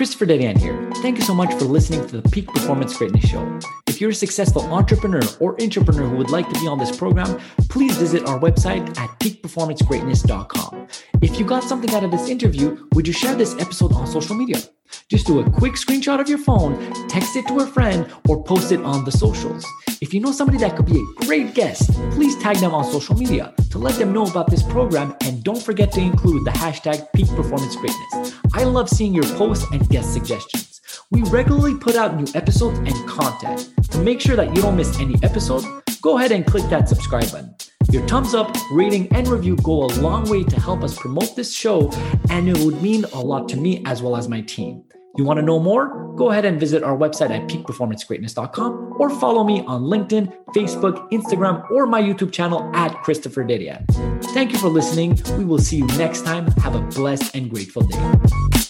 Christopher 0.00 0.24
Dedian 0.24 0.56
here. 0.56 0.90
Thank 1.02 1.18
you 1.18 1.24
so 1.24 1.34
much 1.34 1.52
for 1.58 1.66
listening 1.66 2.06
to 2.06 2.22
the 2.22 2.28
Peak 2.30 2.46
Performance 2.46 2.96
Greatness 2.96 3.28
Show. 3.28 3.60
If 3.86 4.00
you're 4.00 4.08
a 4.08 4.14
successful 4.14 4.62
entrepreneur 4.72 5.20
or 5.40 5.60
entrepreneur 5.60 6.08
who 6.08 6.16
would 6.16 6.30
like 6.30 6.48
to 6.48 6.58
be 6.58 6.66
on 6.66 6.78
this 6.78 6.96
program, 6.96 7.38
please 7.68 7.98
visit 7.98 8.26
our 8.26 8.40
website 8.40 8.96
at 8.96 9.10
peakperformancegreatness.com. 9.20 10.88
If 11.20 11.38
you 11.38 11.44
got 11.44 11.64
something 11.64 11.94
out 11.94 12.02
of 12.02 12.12
this 12.12 12.30
interview, 12.30 12.88
would 12.94 13.06
you 13.06 13.12
share 13.12 13.34
this 13.34 13.52
episode 13.60 13.92
on 13.92 14.06
social 14.06 14.34
media? 14.34 14.62
Just 15.08 15.26
do 15.26 15.40
a 15.40 15.50
quick 15.50 15.74
screenshot 15.74 16.20
of 16.20 16.28
your 16.28 16.38
phone, 16.38 16.78
text 17.08 17.36
it 17.36 17.46
to 17.48 17.60
a 17.60 17.66
friend, 17.66 18.10
or 18.28 18.42
post 18.42 18.72
it 18.72 18.80
on 18.80 19.04
the 19.04 19.12
socials. 19.12 19.66
If 20.00 20.14
you 20.14 20.20
know 20.20 20.32
somebody 20.32 20.58
that 20.58 20.76
could 20.76 20.86
be 20.86 20.98
a 20.98 21.24
great 21.26 21.54
guest, 21.54 21.92
please 22.12 22.36
tag 22.38 22.56
them 22.56 22.72
on 22.72 22.84
social 22.84 23.16
media 23.16 23.52
to 23.70 23.78
let 23.78 23.96
them 23.96 24.12
know 24.12 24.24
about 24.24 24.50
this 24.50 24.62
program 24.62 25.14
and 25.22 25.44
don't 25.44 25.62
forget 25.62 25.92
to 25.92 26.00
include 26.00 26.44
the 26.46 26.50
hashtag 26.52 27.06
peak 27.12 27.28
performance 27.28 27.76
greatness. 27.76 28.34
I 28.54 28.64
love 28.64 28.88
seeing 28.88 29.12
your 29.12 29.26
posts 29.36 29.66
and 29.72 29.86
guest 29.88 30.12
suggestions. 30.12 30.80
We 31.10 31.22
regularly 31.24 31.74
put 31.74 31.96
out 31.96 32.16
new 32.16 32.26
episodes 32.34 32.78
and 32.78 33.08
content. 33.08 33.68
To 33.90 33.98
make 33.98 34.20
sure 34.20 34.36
that 34.36 34.54
you 34.54 34.62
don't 34.62 34.76
miss 34.76 34.98
any 34.98 35.16
episode, 35.22 35.64
go 36.00 36.18
ahead 36.18 36.32
and 36.32 36.46
click 36.46 36.64
that 36.70 36.88
subscribe 36.88 37.30
button. 37.30 37.54
Your 37.90 38.06
thumbs 38.06 38.34
up, 38.34 38.56
rating, 38.70 39.08
and 39.12 39.26
review 39.26 39.56
go 39.56 39.84
a 39.84 39.90
long 40.00 40.28
way 40.30 40.44
to 40.44 40.60
help 40.60 40.84
us 40.84 40.96
promote 40.96 41.34
this 41.34 41.52
show, 41.52 41.90
and 42.28 42.48
it 42.48 42.58
would 42.58 42.80
mean 42.80 43.04
a 43.12 43.20
lot 43.20 43.48
to 43.48 43.56
me 43.56 43.82
as 43.84 44.00
well 44.00 44.16
as 44.16 44.28
my 44.28 44.42
team. 44.42 44.84
You 45.16 45.24
want 45.24 45.38
to 45.38 45.42
know 45.42 45.58
more? 45.58 46.14
Go 46.16 46.30
ahead 46.30 46.44
and 46.44 46.60
visit 46.60 46.84
our 46.84 46.96
website 46.96 47.30
at 47.30 47.48
peakperformancegreatness.com 47.48 48.96
or 48.98 49.10
follow 49.10 49.42
me 49.42 49.64
on 49.66 49.82
LinkedIn, 49.82 50.32
Facebook, 50.54 51.10
Instagram, 51.10 51.68
or 51.70 51.86
my 51.86 52.00
YouTube 52.00 52.32
channel 52.32 52.70
at 52.74 52.94
Christopher 53.02 53.44
Dedian. 53.44 53.84
Thank 54.32 54.52
you 54.52 54.58
for 54.58 54.68
listening. 54.68 55.20
We 55.36 55.44
will 55.44 55.58
see 55.58 55.78
you 55.78 55.86
next 55.98 56.24
time. 56.24 56.46
Have 56.62 56.76
a 56.76 56.80
blessed 56.80 57.34
and 57.34 57.50
grateful 57.50 57.82
day. 57.82 58.69